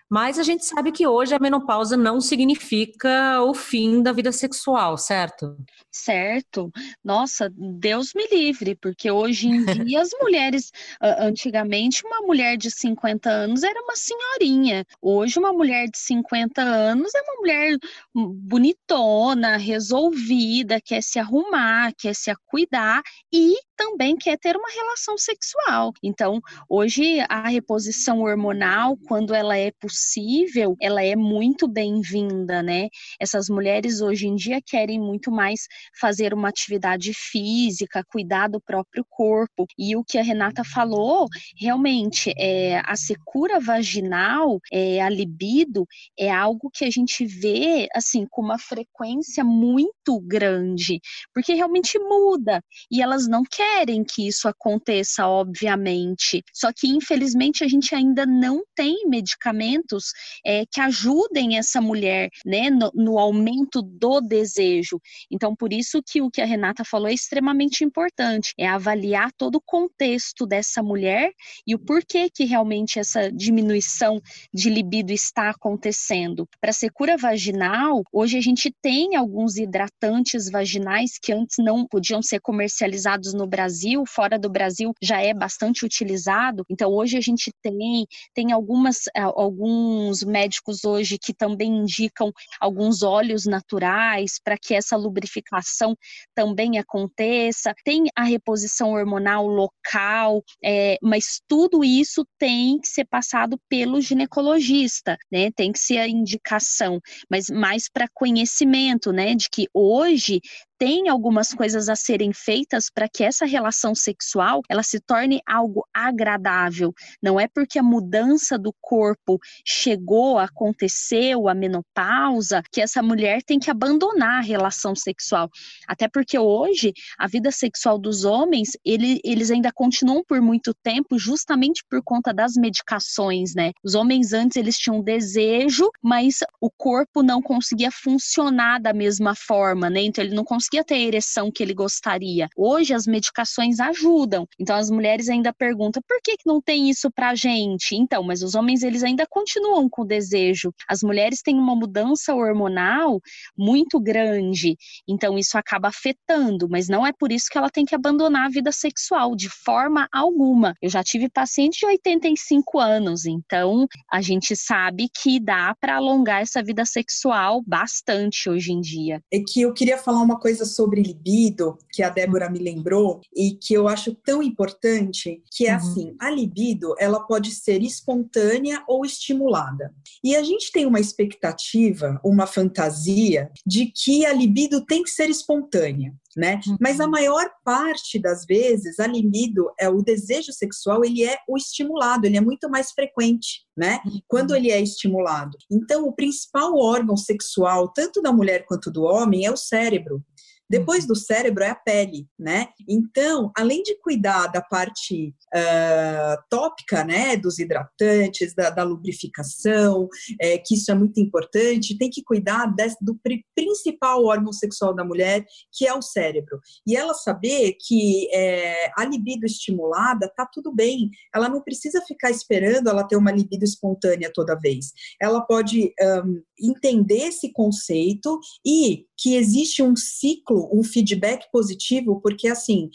Mas 0.08 0.38
a 0.38 0.44
gente 0.44 0.64
sabe 0.64 0.92
que 0.92 1.06
hoje 1.06 1.34
a 1.34 1.38
menopausa 1.38 1.96
não 1.96 2.20
significa 2.20 3.42
o 3.42 3.52
fim 3.52 4.02
da 4.02 4.12
vida 4.12 4.30
sexual, 4.30 4.96
certo? 4.96 5.56
Certo. 5.90 6.70
Nossa, 7.02 7.50
Deus 7.52 8.12
me 8.14 8.26
livre, 8.28 8.76
porque 8.76 9.10
hoje 9.10 9.48
em 9.48 9.64
dia 9.84 10.00
as 10.00 10.10
mulheres, 10.20 10.70
antigamente, 11.00 12.06
uma 12.06 12.20
mulher 12.22 12.56
de 12.56 12.70
50 12.70 13.28
anos 13.28 13.64
era 13.64 13.80
uma 13.82 13.96
senhorinha. 13.96 14.84
Hoje, 15.02 15.38
uma 15.38 15.52
mulher 15.52 15.88
de 15.88 15.98
50 15.98 16.62
anos 16.62 17.12
é 17.14 17.22
uma 17.22 17.36
mulher 17.40 17.76
bonitona, 18.14 19.56
resolvida, 19.56 20.80
quer 20.80 21.02
se 21.02 21.18
arrumar, 21.18 21.92
quer 21.98 22.14
se 22.14 22.32
cuidar 22.46 23.02
e 23.32 23.56
também 23.76 24.16
quer 24.16 24.38
ter 24.38 24.56
uma 24.56 24.68
relação 24.70 25.18
sexual. 25.18 25.92
Então, 26.02 26.40
hoje 26.68 27.20
a 27.28 27.48
reposição 27.48 28.22
hormonal, 28.22 28.96
quando 29.06 29.34
ela 29.34 29.56
é 29.56 29.70
possível, 29.70 30.76
ela 30.80 31.02
é 31.04 31.14
muito 31.14 31.68
bem-vinda, 31.68 32.62
né? 32.62 32.88
Essas 33.20 33.48
mulheres 33.48 34.00
hoje 34.00 34.26
em 34.26 34.34
dia 34.34 34.60
querem 34.64 34.98
muito 34.98 35.30
mais 35.30 35.66
fazer 36.00 36.32
uma 36.32 36.48
atividade 36.48 37.12
física, 37.12 38.02
cuidar 38.08 38.48
do 38.48 38.60
próprio 38.60 39.04
corpo. 39.08 39.66
E 39.78 39.94
o 39.94 40.02
que 40.02 40.18
a 40.18 40.22
Renata 40.22 40.64
falou, 40.64 41.28
realmente, 41.60 42.32
é, 42.38 42.80
a 42.84 42.96
secura 42.96 43.60
vaginal, 43.60 44.58
é, 44.72 45.02
a 45.02 45.08
libido, 45.08 45.86
é 46.18 46.30
algo 46.30 46.70
que 46.72 46.84
a 46.84 46.90
gente 46.90 47.26
vê, 47.26 47.88
assim, 47.94 48.26
com 48.30 48.40
uma 48.42 48.58
frequência 48.58 49.44
muito 49.44 50.20
grande, 50.22 51.00
porque 51.34 51.52
realmente 51.52 51.98
muda. 51.98 52.62
E 52.90 53.02
elas 53.02 53.28
não 53.28 53.42
querem 53.42 53.65
querem 53.66 54.04
que 54.04 54.26
isso 54.28 54.48
aconteça, 54.48 55.26
obviamente. 55.26 56.42
Só 56.52 56.72
que, 56.72 56.88
infelizmente, 56.88 57.64
a 57.64 57.68
gente 57.68 57.94
ainda 57.94 58.24
não 58.24 58.62
tem 58.74 59.08
medicamentos 59.08 60.12
é, 60.44 60.64
que 60.70 60.80
ajudem 60.80 61.58
essa 61.58 61.80
mulher 61.80 62.30
né, 62.44 62.70
no, 62.70 62.90
no, 62.94 63.18
aumento 63.18 63.82
do 63.82 64.20
desejo. 64.20 65.00
Então, 65.30 65.54
por 65.54 65.72
isso 65.72 66.02
que 66.02 66.22
o 66.22 66.30
que 66.30 66.40
a 66.40 66.46
Renata 66.46 66.84
falou 66.84 67.08
é 67.08 67.14
extremamente 67.14 67.82
importante, 67.82 68.52
é 68.58 68.66
avaliar 68.66 69.30
todo 69.36 69.56
o 69.56 69.62
contexto 69.64 70.46
dessa 70.46 70.82
mulher 70.82 71.32
e 71.66 71.74
o 71.74 71.78
porquê 71.78 72.28
que 72.32 72.44
realmente 72.44 72.98
essa 72.98 73.30
diminuição 73.32 74.20
de 74.52 74.70
libido 74.70 75.12
está 75.12 75.50
acontecendo. 75.50 76.48
Para 76.60 76.72
secura 76.72 77.16
vaginal, 77.16 78.02
hoje 78.12 78.38
a 78.38 78.40
gente 78.40 78.72
tem 78.82 79.16
alguns 79.16 79.56
hidratantes 79.56 80.50
vaginais 80.50 81.18
que 81.20 81.32
antes 81.32 81.56
não 81.58 81.86
podiam 81.86 82.22
ser 82.22 82.40
comercializados 82.40 83.34
no 83.34 83.46
Brasil, 83.56 84.04
fora 84.06 84.38
do 84.38 84.50
Brasil 84.50 84.92
já 85.02 85.22
é 85.22 85.32
bastante 85.32 85.82
utilizado. 85.82 86.62
Então 86.68 86.90
hoje 86.90 87.16
a 87.16 87.20
gente 87.22 87.50
tem 87.62 88.06
tem 88.34 88.52
algumas 88.52 89.04
alguns 89.14 90.22
médicos 90.22 90.84
hoje 90.84 91.16
que 91.18 91.32
também 91.32 91.78
indicam 91.78 92.30
alguns 92.60 93.02
óleos 93.02 93.46
naturais 93.46 94.32
para 94.44 94.58
que 94.58 94.74
essa 94.74 94.94
lubrificação 94.94 95.96
também 96.34 96.78
aconteça. 96.78 97.72
Tem 97.82 98.04
a 98.14 98.24
reposição 98.24 98.90
hormonal 98.90 99.46
local, 99.46 100.42
é, 100.62 100.98
mas 101.02 101.40
tudo 101.48 101.82
isso 101.82 102.26
tem 102.38 102.78
que 102.78 102.88
ser 102.88 103.06
passado 103.06 103.58
pelo 103.70 104.02
ginecologista, 104.02 105.16
né? 105.32 105.50
Tem 105.56 105.72
que 105.72 105.78
ser 105.78 105.98
a 105.98 106.08
indicação, 106.08 107.00
mas 107.30 107.48
mais 107.48 107.88
para 107.88 108.06
conhecimento, 108.12 109.12
né? 109.12 109.34
De 109.34 109.48
que 109.48 109.66
hoje 109.72 110.40
tem 110.78 111.08
algumas 111.08 111.52
coisas 111.54 111.88
a 111.88 111.96
serem 111.96 112.32
feitas 112.32 112.90
para 112.92 113.08
que 113.08 113.24
essa 113.24 113.46
relação 113.46 113.94
sexual 113.94 114.62
ela 114.68 114.82
se 114.82 115.00
torne 115.00 115.40
algo 115.46 115.86
agradável. 115.92 116.92
Não 117.22 117.40
é 117.40 117.48
porque 117.48 117.78
a 117.78 117.82
mudança 117.82 118.58
do 118.58 118.74
corpo 118.80 119.38
chegou, 119.64 120.38
aconteceu, 120.38 121.48
a 121.48 121.54
menopausa, 121.54 122.62
que 122.70 122.80
essa 122.80 123.02
mulher 123.02 123.42
tem 123.42 123.58
que 123.58 123.70
abandonar 123.70 124.38
a 124.38 124.42
relação 124.42 124.94
sexual. 124.94 125.48
Até 125.88 126.08
porque 126.08 126.38
hoje 126.38 126.92
a 127.18 127.26
vida 127.26 127.50
sexual 127.50 127.98
dos 127.98 128.24
homens, 128.24 128.70
ele, 128.84 129.20
eles 129.24 129.50
ainda 129.50 129.72
continuam 129.72 130.22
por 130.26 130.40
muito 130.40 130.74
tempo 130.82 131.18
justamente 131.18 131.82
por 131.88 132.02
conta 132.02 132.32
das 132.34 132.54
medicações, 132.54 133.54
né? 133.54 133.72
Os 133.82 133.94
homens 133.94 134.32
antes 134.32 134.56
eles 134.56 134.76
tinham 134.76 135.02
desejo, 135.02 135.90
mas 136.02 136.38
o 136.60 136.70
corpo 136.70 137.22
não 137.22 137.40
conseguia 137.40 137.90
funcionar 137.90 138.80
da 138.80 138.92
mesma 138.92 139.34
forma, 139.34 139.88
né? 139.88 140.02
Então 140.02 140.22
ele 140.22 140.34
não 140.34 140.44
conseguia 140.44 140.65
conseguia 140.66 140.84
ter 140.84 140.94
a 140.94 140.98
ereção 140.98 141.50
que 141.52 141.62
ele 141.62 141.74
gostaria. 141.74 142.48
Hoje 142.56 142.92
as 142.92 143.06
medicações 143.06 143.78
ajudam. 143.78 144.46
Então 144.58 144.74
as 144.74 144.90
mulheres 144.90 145.28
ainda 145.28 145.52
perguntam: 145.52 146.02
por 146.06 146.20
que, 146.22 146.36
que 146.36 146.46
não 146.46 146.60
tem 146.60 146.90
isso 146.90 147.10
pra 147.10 147.34
gente? 147.34 147.94
Então, 147.94 148.22
mas 148.22 148.42
os 148.42 148.54
homens 148.54 148.82
eles 148.82 149.04
ainda 149.04 149.26
continuam 149.28 149.88
com 149.88 150.02
o 150.02 150.06
desejo. 150.06 150.72
As 150.88 151.02
mulheres 151.02 151.40
têm 151.42 151.56
uma 151.56 151.76
mudança 151.76 152.34
hormonal 152.34 153.20
muito 153.56 154.00
grande. 154.00 154.76
Então 155.08 155.38
isso 155.38 155.56
acaba 155.56 155.88
afetando, 155.88 156.68
mas 156.68 156.88
não 156.88 157.06
é 157.06 157.12
por 157.12 157.30
isso 157.30 157.46
que 157.50 157.58
ela 157.58 157.70
tem 157.70 157.84
que 157.84 157.94
abandonar 157.94 158.46
a 158.46 158.50
vida 158.50 158.72
sexual 158.72 159.36
de 159.36 159.48
forma 159.48 160.08
alguma. 160.12 160.74
Eu 160.82 160.90
já 160.90 161.02
tive 161.02 161.28
paciente 161.28 161.80
de 161.80 161.86
85 161.86 162.78
anos, 162.78 163.24
então 163.26 163.86
a 164.10 164.20
gente 164.20 164.56
sabe 164.56 165.08
que 165.08 165.38
dá 165.38 165.74
para 165.80 165.96
alongar 165.96 166.42
essa 166.42 166.62
vida 166.62 166.84
sexual 166.84 167.62
bastante 167.66 168.48
hoje 168.48 168.72
em 168.72 168.80
dia. 168.80 169.22
É 169.32 169.38
que 169.38 169.60
eu 169.60 169.72
queria 169.72 169.98
falar 169.98 170.22
uma 170.22 170.38
coisa 170.38 170.55
coisa 170.56 170.64
sobre 170.64 171.02
libido 171.02 171.76
que 171.92 172.02
a 172.02 172.08
Débora 172.08 172.48
me 172.48 172.58
lembrou 172.58 173.20
e 173.34 173.52
que 173.52 173.74
eu 173.74 173.86
acho 173.86 174.14
tão 174.14 174.42
importante, 174.42 175.42
que 175.50 175.66
é 175.66 175.72
uhum. 175.72 175.76
assim, 175.76 176.16
a 176.18 176.30
libido, 176.30 176.94
ela 176.98 177.20
pode 177.20 177.50
ser 177.50 177.82
espontânea 177.82 178.82
ou 178.88 179.04
estimulada. 179.04 179.92
E 180.24 180.34
a 180.34 180.42
gente 180.42 180.72
tem 180.72 180.86
uma 180.86 181.00
expectativa, 181.00 182.18
uma 182.24 182.46
fantasia 182.46 183.50
de 183.66 183.86
que 183.86 184.24
a 184.24 184.32
libido 184.32 184.84
tem 184.84 185.02
que 185.02 185.10
ser 185.10 185.28
espontânea. 185.28 186.14
né? 186.36 186.60
Uhum. 186.66 186.76
Mas 186.78 187.00
a 187.00 187.08
maior 187.08 187.48
parte 187.64 188.18
das 188.18 188.44
vezes, 188.44 189.00
a 189.00 189.06
libido, 189.06 189.70
é 189.80 189.88
o 189.88 190.02
desejo 190.02 190.52
sexual, 190.52 191.02
ele 191.02 191.24
é 191.24 191.38
o 191.48 191.56
estimulado, 191.56 192.26
ele 192.26 192.36
é 192.36 192.40
muito 192.42 192.68
mais 192.68 192.90
frequente, 192.90 193.62
né? 193.74 194.00
Uhum. 194.04 194.20
Quando 194.28 194.54
ele 194.54 194.70
é 194.70 194.80
estimulado. 194.80 195.56
Então, 195.70 196.06
o 196.06 196.12
principal 196.12 196.76
órgão 196.76 197.16
sexual, 197.16 197.88
tanto 197.88 198.20
da 198.20 198.32
mulher 198.32 198.66
quanto 198.66 198.90
do 198.90 199.02
homem, 199.04 199.46
é 199.46 199.50
o 199.50 199.56
cérebro. 199.56 200.22
Depois 200.68 201.02
uhum. 201.02 201.08
do 201.08 201.16
cérebro 201.16 201.64
é 201.64 201.70
a 201.70 201.74
pele, 201.74 202.26
né? 202.38 202.68
Então, 202.88 203.50
além 203.56 203.82
de 203.82 203.98
cuidar 204.00 204.48
da 204.48 204.60
parte 204.60 205.34
uh, 205.54 206.42
tópica, 206.50 207.04
né, 207.04 207.36
dos 207.36 207.58
hidratantes, 207.58 208.54
da, 208.54 208.70
da 208.70 208.82
lubrificação, 208.82 210.08
é, 210.40 210.58
que 210.58 210.74
isso 210.74 210.90
é 210.90 210.94
muito 210.94 211.20
importante, 211.20 211.96
tem 211.96 212.10
que 212.10 212.22
cuidar 212.22 212.66
desse, 212.74 212.96
do 213.00 213.18
principal 213.54 214.24
órgão 214.24 214.52
sexual 214.52 214.94
da 214.94 215.04
mulher, 215.04 215.44
que 215.72 215.86
é 215.86 215.94
o 215.94 216.02
cérebro. 216.02 216.58
E 216.86 216.96
ela 216.96 217.14
saber 217.14 217.76
que 217.80 218.28
é, 218.32 218.90
a 218.96 219.04
libido 219.04 219.46
estimulada 219.46 220.30
tá 220.34 220.48
tudo 220.52 220.74
bem, 220.74 221.10
ela 221.34 221.48
não 221.48 221.62
precisa 221.62 222.02
ficar 222.06 222.30
esperando 222.30 222.88
ela 222.88 223.06
ter 223.06 223.16
uma 223.16 223.32
libido 223.32 223.64
espontânea 223.64 224.30
toda 224.32 224.58
vez. 224.58 224.92
Ela 225.20 225.40
pode 225.40 225.92
um, 226.00 226.42
entender 226.60 227.28
esse 227.28 227.52
conceito 227.52 228.38
e 228.64 229.04
que 229.16 229.34
existe 229.36 229.82
um 229.82 229.96
ciclo, 229.96 230.68
um 230.72 230.84
feedback 230.84 231.50
positivo, 231.50 232.20
porque 232.20 232.48
assim, 232.48 232.90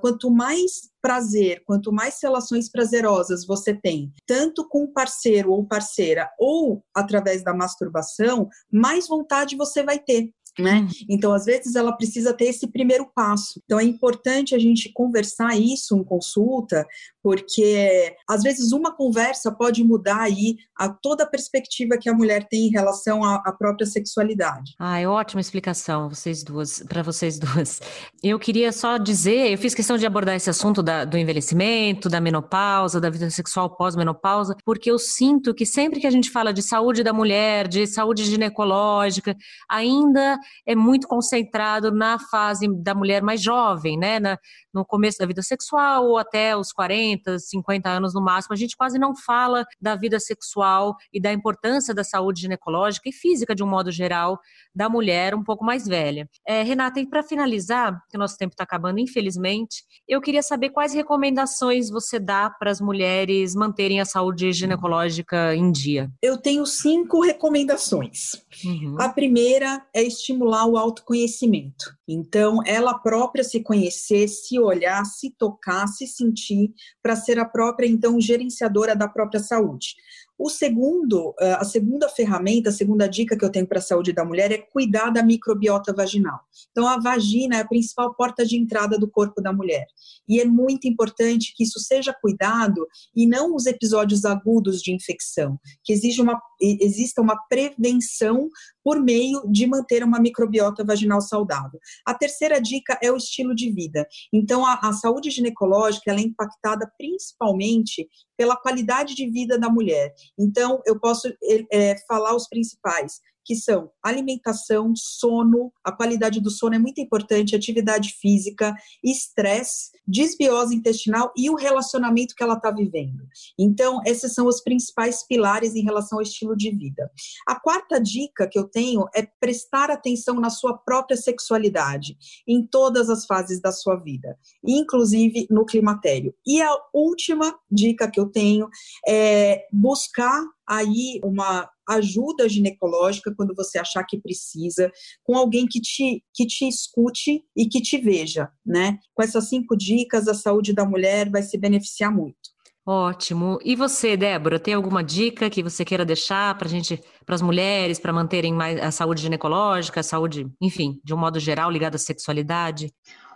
quanto 0.00 0.30
mais 0.30 0.90
prazer, 1.00 1.62
quanto 1.64 1.92
mais 1.92 2.18
relações 2.22 2.68
prazerosas 2.68 3.46
você 3.46 3.74
tem, 3.74 4.12
tanto 4.26 4.68
com 4.68 4.84
o 4.84 4.92
parceiro 4.92 5.52
ou 5.52 5.64
parceira, 5.64 6.30
ou 6.38 6.82
através 6.94 7.42
da 7.42 7.54
masturbação, 7.54 8.48
mais 8.70 9.08
vontade 9.08 9.56
você 9.56 9.82
vai 9.82 9.98
ter. 9.98 10.30
Né? 10.60 10.86
Então, 11.08 11.32
às 11.32 11.44
vezes, 11.44 11.74
ela 11.74 11.92
precisa 11.92 12.32
ter 12.32 12.46
esse 12.46 12.66
primeiro 12.66 13.10
passo. 13.14 13.60
Então, 13.64 13.78
é 13.78 13.84
importante 13.84 14.54
a 14.54 14.58
gente 14.58 14.92
conversar 14.92 15.58
isso 15.58 15.96
em 15.96 16.04
consulta, 16.04 16.86
porque 17.22 18.14
às 18.28 18.42
vezes 18.42 18.72
uma 18.72 18.94
conversa 18.94 19.52
pode 19.52 19.84
mudar 19.84 20.20
aí 20.20 20.56
a 20.76 20.88
toda 20.88 21.24
a 21.24 21.26
perspectiva 21.26 21.98
que 21.98 22.08
a 22.08 22.14
mulher 22.14 22.46
tem 22.48 22.68
em 22.68 22.70
relação 22.70 23.22
à, 23.22 23.36
à 23.44 23.52
própria 23.52 23.86
sexualidade. 23.86 24.74
Ah, 24.78 24.98
é 24.98 25.06
ótima 25.06 25.40
explicação, 25.40 26.08
vocês 26.08 26.42
duas, 26.42 26.82
para 26.88 27.02
vocês 27.02 27.38
duas. 27.38 27.80
Eu 28.22 28.38
queria 28.38 28.72
só 28.72 28.96
dizer, 28.96 29.50
eu 29.50 29.58
fiz 29.58 29.74
questão 29.74 29.98
de 29.98 30.06
abordar 30.06 30.34
esse 30.34 30.48
assunto 30.48 30.82
da, 30.82 31.04
do 31.04 31.18
envelhecimento, 31.18 32.08
da 32.08 32.20
menopausa, 32.20 33.00
da 33.00 33.10
vida 33.10 33.28
sexual 33.30 33.76
pós-menopausa, 33.76 34.56
porque 34.64 34.90
eu 34.90 34.98
sinto 34.98 35.54
que 35.54 35.66
sempre 35.66 36.00
que 36.00 36.06
a 36.06 36.10
gente 36.10 36.30
fala 36.30 36.52
de 36.52 36.62
saúde 36.62 37.02
da 37.02 37.12
mulher, 37.12 37.68
de 37.68 37.86
saúde 37.86 38.24
ginecológica, 38.24 39.36
ainda 39.68 40.38
é 40.66 40.74
muito 40.74 41.06
concentrado 41.06 41.90
na 41.90 42.18
fase 42.18 42.66
da 42.82 42.94
mulher 42.94 43.22
mais 43.22 43.42
jovem, 43.42 43.98
né? 43.98 44.20
Na, 44.20 44.38
no 44.72 44.84
começo 44.84 45.18
da 45.18 45.26
vida 45.26 45.42
sexual 45.42 46.06
ou 46.06 46.18
até 46.18 46.56
os 46.56 46.72
40, 46.72 47.38
50 47.38 47.88
anos 47.88 48.14
no 48.14 48.22
máximo. 48.22 48.54
A 48.54 48.56
gente 48.56 48.76
quase 48.76 48.98
não 48.98 49.14
fala 49.14 49.64
da 49.80 49.96
vida 49.96 50.18
sexual 50.18 50.94
e 51.12 51.20
da 51.20 51.32
importância 51.32 51.94
da 51.94 52.04
saúde 52.04 52.42
ginecológica 52.42 53.08
e 53.08 53.12
física, 53.12 53.54
de 53.54 53.62
um 53.62 53.68
modo 53.68 53.90
geral, 53.90 54.38
da 54.74 54.88
mulher 54.88 55.34
um 55.34 55.42
pouco 55.42 55.64
mais 55.64 55.86
velha. 55.86 56.28
É, 56.46 56.62
Renata, 56.62 57.00
e 57.00 57.08
para 57.08 57.22
finalizar, 57.22 58.00
que 58.08 58.16
o 58.16 58.20
nosso 58.20 58.36
tempo 58.36 58.52
está 58.52 58.64
acabando, 58.64 58.98
infelizmente, 58.98 59.84
eu 60.08 60.20
queria 60.20 60.42
saber 60.42 60.70
quais 60.70 60.94
recomendações 60.94 61.90
você 61.90 62.18
dá 62.18 62.48
para 62.50 62.70
as 62.70 62.80
mulheres 62.80 63.54
manterem 63.54 64.00
a 64.00 64.04
saúde 64.04 64.52
ginecológica 64.52 65.54
em 65.54 65.70
dia. 65.70 66.10
Eu 66.22 66.36
tenho 66.38 66.64
cinco 66.66 67.20
recomendações. 67.22 68.32
Uhum. 68.64 68.96
A 68.98 69.08
primeira 69.08 69.84
é 69.94 70.02
estimular 70.02 70.39
o 70.44 70.76
autoconhecimento. 70.76 71.96
Então, 72.06 72.60
ela 72.66 72.98
própria 72.98 73.44
se 73.44 73.62
conhecer, 73.62 74.28
se 74.28 74.58
olhar, 74.58 75.04
se 75.04 75.30
tocar, 75.30 75.86
se 75.86 76.06
sentir, 76.06 76.72
para 77.02 77.16
ser 77.16 77.38
a 77.38 77.44
própria, 77.44 77.86
então, 77.86 78.20
gerenciadora 78.20 78.94
da 78.94 79.08
própria 79.08 79.40
saúde. 79.40 79.94
O 80.42 80.48
segundo, 80.48 81.34
a 81.38 81.64
segunda 81.66 82.08
ferramenta, 82.08 82.70
a 82.70 82.72
segunda 82.72 83.06
dica 83.06 83.36
que 83.36 83.44
eu 83.44 83.50
tenho 83.50 83.66
para 83.66 83.78
a 83.78 83.82
saúde 83.82 84.10
da 84.10 84.24
mulher 84.24 84.50
é 84.50 84.56
cuidar 84.56 85.10
da 85.10 85.22
microbiota 85.22 85.92
vaginal. 85.92 86.40
Então, 86.70 86.88
a 86.88 86.98
vagina 86.98 87.56
é 87.56 87.60
a 87.60 87.68
principal 87.68 88.14
porta 88.14 88.46
de 88.46 88.56
entrada 88.56 88.98
do 88.98 89.06
corpo 89.06 89.42
da 89.42 89.52
mulher. 89.52 89.84
E 90.26 90.40
é 90.40 90.46
muito 90.46 90.88
importante 90.88 91.52
que 91.54 91.62
isso 91.62 91.78
seja 91.78 92.14
cuidado 92.14 92.88
e 93.14 93.26
não 93.26 93.54
os 93.54 93.66
episódios 93.66 94.24
agudos 94.24 94.80
de 94.80 94.94
infecção, 94.94 95.58
que 95.84 95.92
exige 95.92 96.22
uma, 96.22 96.40
exista 96.58 97.20
uma 97.20 97.36
prevenção 97.46 98.48
por 98.82 98.98
meio 98.98 99.42
de 99.46 99.66
manter 99.66 100.02
uma 100.02 100.18
microbiota 100.18 100.82
vaginal 100.82 101.20
saudável. 101.20 101.78
A 102.06 102.14
terceira 102.14 102.58
dica 102.58 102.98
é 103.02 103.12
o 103.12 103.16
estilo 103.16 103.54
de 103.54 103.70
vida. 103.70 104.06
Então, 104.32 104.64
a, 104.64 104.80
a 104.82 104.92
saúde 104.94 105.30
ginecológica 105.30 106.12
é 106.12 106.20
impactada 106.20 106.90
principalmente 106.96 108.08
pela 108.40 108.56
qualidade 108.56 109.14
de 109.14 109.28
vida 109.28 109.58
da 109.58 109.68
mulher. 109.68 110.14
Então, 110.38 110.80
eu 110.86 110.98
posso 110.98 111.28
é, 111.72 111.96
falar 112.06 112.34
os 112.34 112.48
principais 112.48 113.20
que 113.44 113.54
são 113.56 113.90
alimentação, 114.02 114.92
sono, 114.94 115.72
a 115.84 115.92
qualidade 115.92 116.40
do 116.40 116.50
sono 116.50 116.74
é 116.74 116.78
muito 116.78 117.00
importante, 117.00 117.56
atividade 117.56 118.14
física, 118.20 118.74
estresse, 119.02 119.90
desbiose 120.06 120.74
intestinal 120.74 121.32
e 121.36 121.48
o 121.50 121.54
relacionamento 121.54 122.34
que 122.34 122.42
ela 122.42 122.54
está 122.54 122.70
vivendo. 122.70 123.24
Então, 123.58 124.00
esses 124.04 124.34
são 124.34 124.46
os 124.46 124.60
principais 124.60 125.26
pilares 125.26 125.74
em 125.74 125.82
relação 125.82 126.18
ao 126.18 126.22
estilo 126.22 126.56
de 126.56 126.70
vida. 126.70 127.10
A 127.46 127.58
quarta 127.58 128.00
dica 128.00 128.48
que 128.48 128.58
eu 128.58 128.64
tenho 128.64 129.06
é 129.14 129.26
prestar 129.40 129.90
atenção 129.90 130.36
na 130.36 130.50
sua 130.50 130.76
própria 130.76 131.16
sexualidade, 131.16 132.16
em 132.46 132.66
todas 132.66 133.08
as 133.08 133.24
fases 133.26 133.60
da 133.60 133.72
sua 133.72 133.96
vida, 133.96 134.38
inclusive 134.64 135.46
no 135.50 135.64
climatério. 135.64 136.34
E 136.46 136.60
a 136.60 136.76
última 136.92 137.54
dica 137.70 138.10
que 138.10 138.20
eu 138.20 138.26
tenho 138.26 138.68
é 139.06 139.66
buscar 139.72 140.42
aí 140.70 141.20
uma 141.24 141.68
ajuda 141.88 142.48
ginecológica 142.48 143.34
quando 143.36 143.54
você 143.56 143.78
achar 143.78 144.04
que 144.04 144.20
precisa, 144.20 144.92
com 145.24 145.36
alguém 145.36 145.66
que 145.66 145.80
te, 145.80 146.22
que 146.32 146.46
te 146.46 146.68
escute 146.68 147.42
e 147.56 147.66
que 147.66 147.82
te 147.82 147.98
veja, 147.98 148.48
né? 148.64 148.98
Com 149.12 149.22
essas 149.24 149.48
cinco 149.48 149.76
dicas, 149.76 150.28
a 150.28 150.34
saúde 150.34 150.72
da 150.72 150.84
mulher 150.84 151.28
vai 151.28 151.42
se 151.42 151.58
beneficiar 151.58 152.14
muito. 152.14 152.38
Ótimo. 152.86 153.58
E 153.62 153.76
você, 153.76 154.16
Débora, 154.16 154.58
tem 154.58 154.74
alguma 154.74 155.04
dica 155.04 155.50
que 155.50 155.62
você 155.62 155.84
queira 155.84 156.04
deixar 156.04 156.56
para 156.56 156.68
gente, 156.68 157.00
para 157.26 157.34
as 157.34 157.42
mulheres, 157.42 157.98
para 157.98 158.12
manterem 158.12 158.52
mais 158.54 158.80
a 158.80 158.90
saúde 158.90 159.22
ginecológica, 159.22 160.00
a 160.00 160.02
saúde, 160.02 160.48
enfim, 160.60 160.98
de 161.04 161.12
um 161.12 161.18
modo 161.18 161.38
geral 161.38 161.70
ligada 161.70 161.96
à 161.96 161.98
sexualidade? 161.98 162.92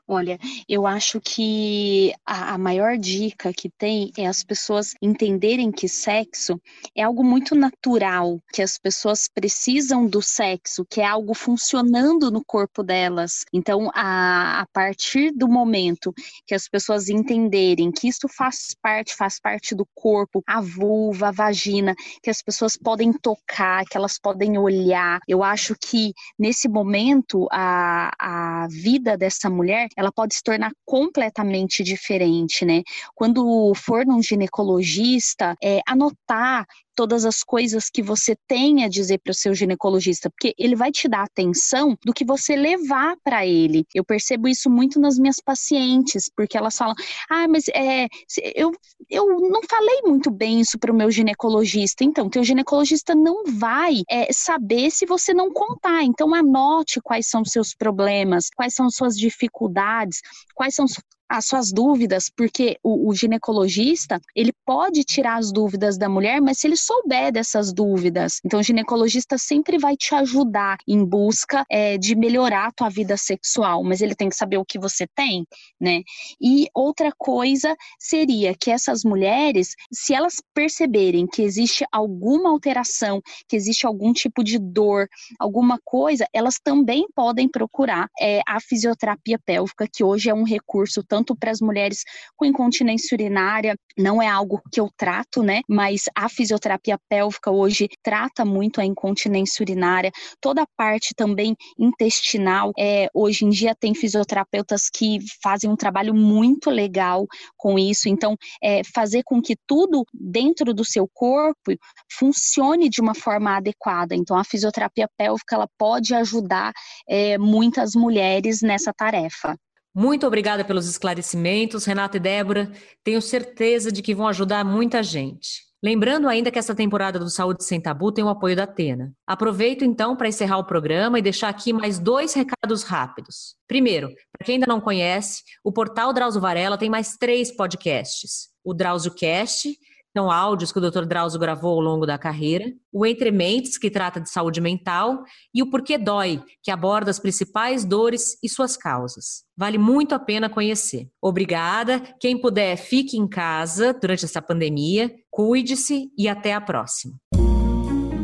Olha, 0.07 0.39
eu 0.69 0.87
acho 0.87 1.19
que 1.19 2.13
a, 2.27 2.53
a, 2.53 2.59
maior 2.59 2.99
dica 2.99 3.55
que 3.55 3.71
tem 3.71 4.13
é 4.19 4.27
as 4.27 4.45
pessoas 4.45 4.95
entenderem 5.01 5.73
que 5.73 5.89
sexo 5.89 6.61
é 6.95 7.03
algo 7.03 7.25
muito 7.25 7.55
natural, 7.55 8.39
que 8.53 8.61
as 8.61 8.77
pessoas 8.77 9.27
precisam 9.35 10.07
do 10.07 10.21
sexo, 10.21 10.85
que 10.85 11.01
é 11.01 11.07
algo 11.07 11.33
funcionando 11.33 12.31
no 12.31 12.45
corpo 12.45 12.83
delas. 12.83 13.47
Então, 13.51 13.91
a, 13.95 14.61
a 14.61 14.67
partir 14.75 15.33
do 15.33 15.49
momento 15.49 16.13
que 16.47 16.55
as 16.55 16.69
pessoas 16.69 17.09
entenderem 17.09 17.91
que 17.91 18.07
isso 18.07 18.29
faz 18.29 18.77
parte, 18.83 19.17
faz 19.17 19.41
parte 19.41 19.75
do 19.75 19.87
corpo, 19.95 20.43
a 20.47 20.61
vulva, 20.61 21.29
a 21.29 21.33
vagina, 21.33 21.95
que 22.23 22.29
as 22.29 22.43
pessoas 22.43 22.77
podem 22.77 23.11
tocar, 23.11 23.87
que 23.87 23.97
elas 23.97 24.19
podem 24.19 24.59
olhar, 24.59 25.21
eu 25.27 25.43
acho 25.43 25.75
que 25.81 26.13
nesse 26.39 26.69
momento 26.69 27.49
a, 27.51 28.11
a 28.19 28.69
vida 28.69 29.17
dessa 29.17 29.49
mulher 29.49 29.89
ela 29.97 30.13
pode 30.13 30.35
se 30.35 30.43
tornar 30.43 30.73
completamente 30.85 31.83
diferente, 31.83 32.65
né? 32.65 32.83
Quando 33.15 33.73
for 33.75 34.05
num 34.07 34.23
ginecologista, 34.23 35.57
é, 35.63 35.81
anotar 35.87 36.67
todas 36.95 37.25
as 37.25 37.43
coisas 37.43 37.91
que 37.91 38.03
você 38.03 38.37
tem 38.47 38.85
a 38.85 38.89
dizer 38.89 39.19
para 39.19 39.31
o 39.31 39.35
seu 39.35 39.55
ginecologista, 39.55 40.31
porque 40.31 40.55
ele 40.59 40.77
vai 40.77 40.91
te 40.91 41.09
dar 41.09 41.25
atenção 41.25 41.97
do 42.05 42.13
que 42.13 42.25
você 42.25 42.57
levar 42.57 43.17
para 43.23 43.47
ele. 43.47 43.85
Eu 43.95 44.05
percebo 44.05 44.49
isso 44.49 44.71
muito 44.71 45.01
nas 45.01 45.19
minhas 45.19 45.37
pacientes, 45.45 46.31
porque 46.35 46.57
elas 46.57 46.77
falam: 46.77 46.95
ah, 47.31 47.49
mas 47.49 47.69
é, 47.69 48.07
eu, 48.55 48.73
eu 49.11 49.27
não 49.41 49.61
falei 49.69 50.03
muito 50.03 50.31
bem 50.31 50.61
isso 50.61 50.79
para 50.79 50.93
o 50.93 50.97
meu 50.97 51.11
ginecologista. 51.11 52.05
Então, 52.05 52.29
teu 52.29 52.45
ginecologista 52.45 53.15
não 53.15 53.45
vai 53.45 54.03
é, 54.11 54.33
saber 54.33 54.91
se 54.91 55.07
você 55.07 55.35
não 55.35 55.53
contar. 55.53 56.03
Então, 56.03 56.35
anote 56.35 57.01
quais 57.01 57.29
são 57.29 57.45
seus 57.45 57.75
problemas, 57.75 58.49
quais 58.55 58.75
são 58.75 58.91
suas 58.91 59.17
dificuldades, 59.17 60.21
quais 60.55 60.75
são 60.75 60.87
as 61.29 61.47
suas 61.47 61.73
dúvidas, 61.73 62.31
porque 62.35 62.77
o, 62.83 63.09
o, 63.09 63.15
ginecologista, 63.15 64.21
ele 64.35 64.53
pode 64.65 65.05
tirar 65.05 65.37
as 65.37 65.53
dúvidas 65.53 65.97
da 65.97 66.09
mulher, 66.09 66.41
mas 66.41 66.59
se 66.59 66.67
ele 66.67 66.77
souber 66.77 67.33
dessas 67.33 67.73
dúvidas, 67.73 68.41
então 68.45 68.61
o 68.61 68.63
ginecologista 68.63 69.39
sempre 69.39 69.79
vai 69.79 69.97
te 69.97 70.15
ajudar 70.15 70.79
em 70.87 71.05
busca 71.05 71.65
é, 71.71 71.97
de 71.97 72.15
melhorar 72.15 72.69
a 72.69 72.73
tua 72.73 72.89
vida 72.89 73.17
sexual, 73.17 73.83
mas 73.83 74.01
ele 74.01 74.15
tem 74.15 74.29
que 74.29 74.37
saber 74.37 74.59
o 74.59 74.65
que 74.65 74.79
você 74.79 75.07
tem, 75.15 75.47
né? 75.81 76.03
E 76.41 76.69
outra 76.75 77.11
coisa 77.17 77.75
seria 77.99 78.55
que 78.55 78.71
essas 78.71 79.05
mulheres, 79.05 79.75
se 79.93 80.15
elas 80.15 80.43
perceberem 80.55 81.27
que 81.27 81.43
existe 81.43 81.85
alguma 81.91 82.51
alteração, 82.51 83.21
que 83.49 83.57
existe 83.57 83.87
algum 83.87 84.13
tipo 84.13 84.45
de 84.45 84.59
dor, 84.59 85.09
alguma 85.39 85.79
coisa, 85.85 86.27
elas 86.33 86.57
também 86.63 87.07
podem 87.15 87.49
procurar 87.49 88.09
é, 88.21 88.41
a 88.47 88.61
fisioterapia 88.61 89.39
pélvica, 89.39 89.89
que 89.91 90.05
hoje 90.05 90.31
é 90.31 90.35
um 90.35 90.45
recurso 90.45 91.03
tanto 91.15 91.37
para 91.37 91.53
as 91.53 91.61
mulheres 91.61 92.03
com 92.35 92.45
incontinência 92.45 93.15
urinária, 93.15 93.77
não 93.97 94.21
é 94.21 94.27
algo 94.27 94.61
que 94.73 94.81
eu 94.81 94.91
trato, 94.97 95.45
né? 95.45 95.61
Mas 95.69 96.07
a 96.13 96.29
fisioterapia 96.29 96.99
pélvica 97.09 97.53
hoje 97.53 97.89
trata 98.03 98.45
muito 98.45 98.81
a 98.81 98.85
incontinência 98.85 99.63
urinária, 99.63 100.11
toda 100.41 100.63
a 100.63 100.67
parte 100.77 101.15
também 101.15 101.55
intestinal. 101.79 102.73
É, 102.77 103.07
hoje 103.15 103.45
em 103.45 103.49
dia 103.51 103.77
tem 103.77 103.95
fisioterapeutas 103.95 104.91
que 104.93 105.21
fazem 105.41 105.71
um 105.71 105.77
trabalho 105.77 106.13
muito 106.13 106.69
legal 106.69 107.29
com 107.57 107.79
isso. 107.79 108.09
Então, 108.09 108.37
é, 108.61 108.83
fazer 108.93 109.23
com 109.23 109.41
que 109.41 109.55
tudo 109.69 110.05
dentro 110.13 110.75
do 110.75 110.85
seu 110.85 111.09
corpo 111.15 111.77
funcione 112.11 112.89
de 112.89 113.01
uma 113.01 113.15
forma 113.15 113.57
adequada. 113.57 114.17
Então, 114.17 114.37
a 114.37 114.43
fisioterapia 114.43 115.09
pélvica 115.17 115.55
ela 115.55 115.69
pode 115.79 116.13
ajudar 116.13 116.73
é, 117.09 117.39
muitas 117.39 117.95
mulheres 117.95 118.63
nessa 118.63 118.93
tarefa. 118.93 119.57
Muito 119.95 120.27
obrigada 120.27 120.65
pelos 120.65 120.89
esclarecimentos, 120.89 121.85
Renata 121.85 122.17
e 122.17 122.21
Débora. 122.21 122.73
Tenho 123.05 123.23
certeza 123.23 123.93
de 123.93 124.03
que 124.03 124.15
vão 124.15 124.27
ajudar 124.27 124.65
muita 124.65 125.03
gente. 125.05 125.63
Lembrando 125.81 126.29
ainda 126.29 126.51
que 126.51 126.59
essa 126.59 126.75
temporada 126.75 127.19
do 127.19 127.29
Saúde 127.29 127.63
Sem 127.63 127.81
Tabu 127.81 128.11
tem 128.11 128.25
o 128.25 128.29
apoio 128.29 128.57
da 128.57 128.65
Atena. 128.65 129.13
Aproveito 129.27 129.85
então 129.85 130.17
para 130.17 130.27
encerrar 130.27 130.59
o 130.59 130.65
programa 130.65 131.19
e 131.19 131.23
deixar 131.23 131.49
aqui 131.49 131.73
mais 131.73 131.99
dois 131.99 132.33
recados 132.33 132.83
rápidos. 132.83 133.55
Primeiro, 133.69 134.09
para 134.33 134.47
quem 134.47 134.55
ainda 134.55 134.67
não 134.67 134.81
conhece, 134.81 135.43
o 135.63 135.71
portal 135.71 136.13
Drauzio 136.13 136.41
Varela 136.41 136.79
tem 136.79 136.89
mais 136.89 137.17
três 137.17 137.55
podcasts. 137.55 138.49
O 138.65 138.73
Drauzio 138.73 139.15
Cast, 139.15 139.79
são 140.17 140.31
áudios 140.31 140.71
que 140.71 140.79
o 140.79 140.91
Dr. 140.91 141.05
Drauzio 141.05 141.41
gravou 141.41 141.73
ao 141.73 141.81
longo 141.81 142.07
da 142.07 142.17
carreira, 142.17 142.73
o 142.93 143.05
Entre 143.05 143.33
Mentes, 143.33 143.77
que 143.77 143.91
trata 143.91 144.21
de 144.21 144.31
saúde 144.31 144.61
mental, 144.61 145.25
e 145.53 145.61
o 145.61 145.69
Porquê 145.69 145.99
Dói, 145.99 146.41
que 146.63 146.71
aborda 146.71 147.11
as 147.11 147.19
principais 147.19 147.85
dores 147.85 148.39
e 148.41 148.49
suas 148.49 148.77
causas. 148.77 149.43
Vale 149.57 149.77
muito 149.77 150.15
a 150.15 150.19
pena 150.19 150.49
conhecer. 150.49 151.09
Obrigada. 151.21 152.01
Quem 152.21 152.41
puder, 152.41 152.77
fique 152.77 153.17
em 153.17 153.27
casa 153.27 153.93
durante 153.93 154.25
essa 154.25 154.41
pandemia, 154.41 155.13
cuide-se 155.29 156.09
e 156.17 156.29
até 156.29 156.55
a 156.55 156.61
próxima. 156.61 157.15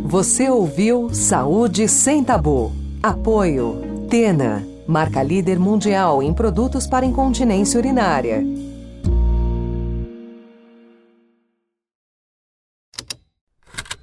Você 0.04 0.48
ouviu 0.48 1.12
Saúde 1.12 1.88
Sem 1.88 2.22
Tabu. 2.22 2.72
Apoio. 3.02 4.06
Tena, 4.08 4.64
marca 4.86 5.22
líder 5.22 5.58
mundial 5.58 6.22
em 6.22 6.32
produtos 6.32 6.86
para 6.86 7.06
incontinência 7.06 7.78
urinária. 7.78 8.69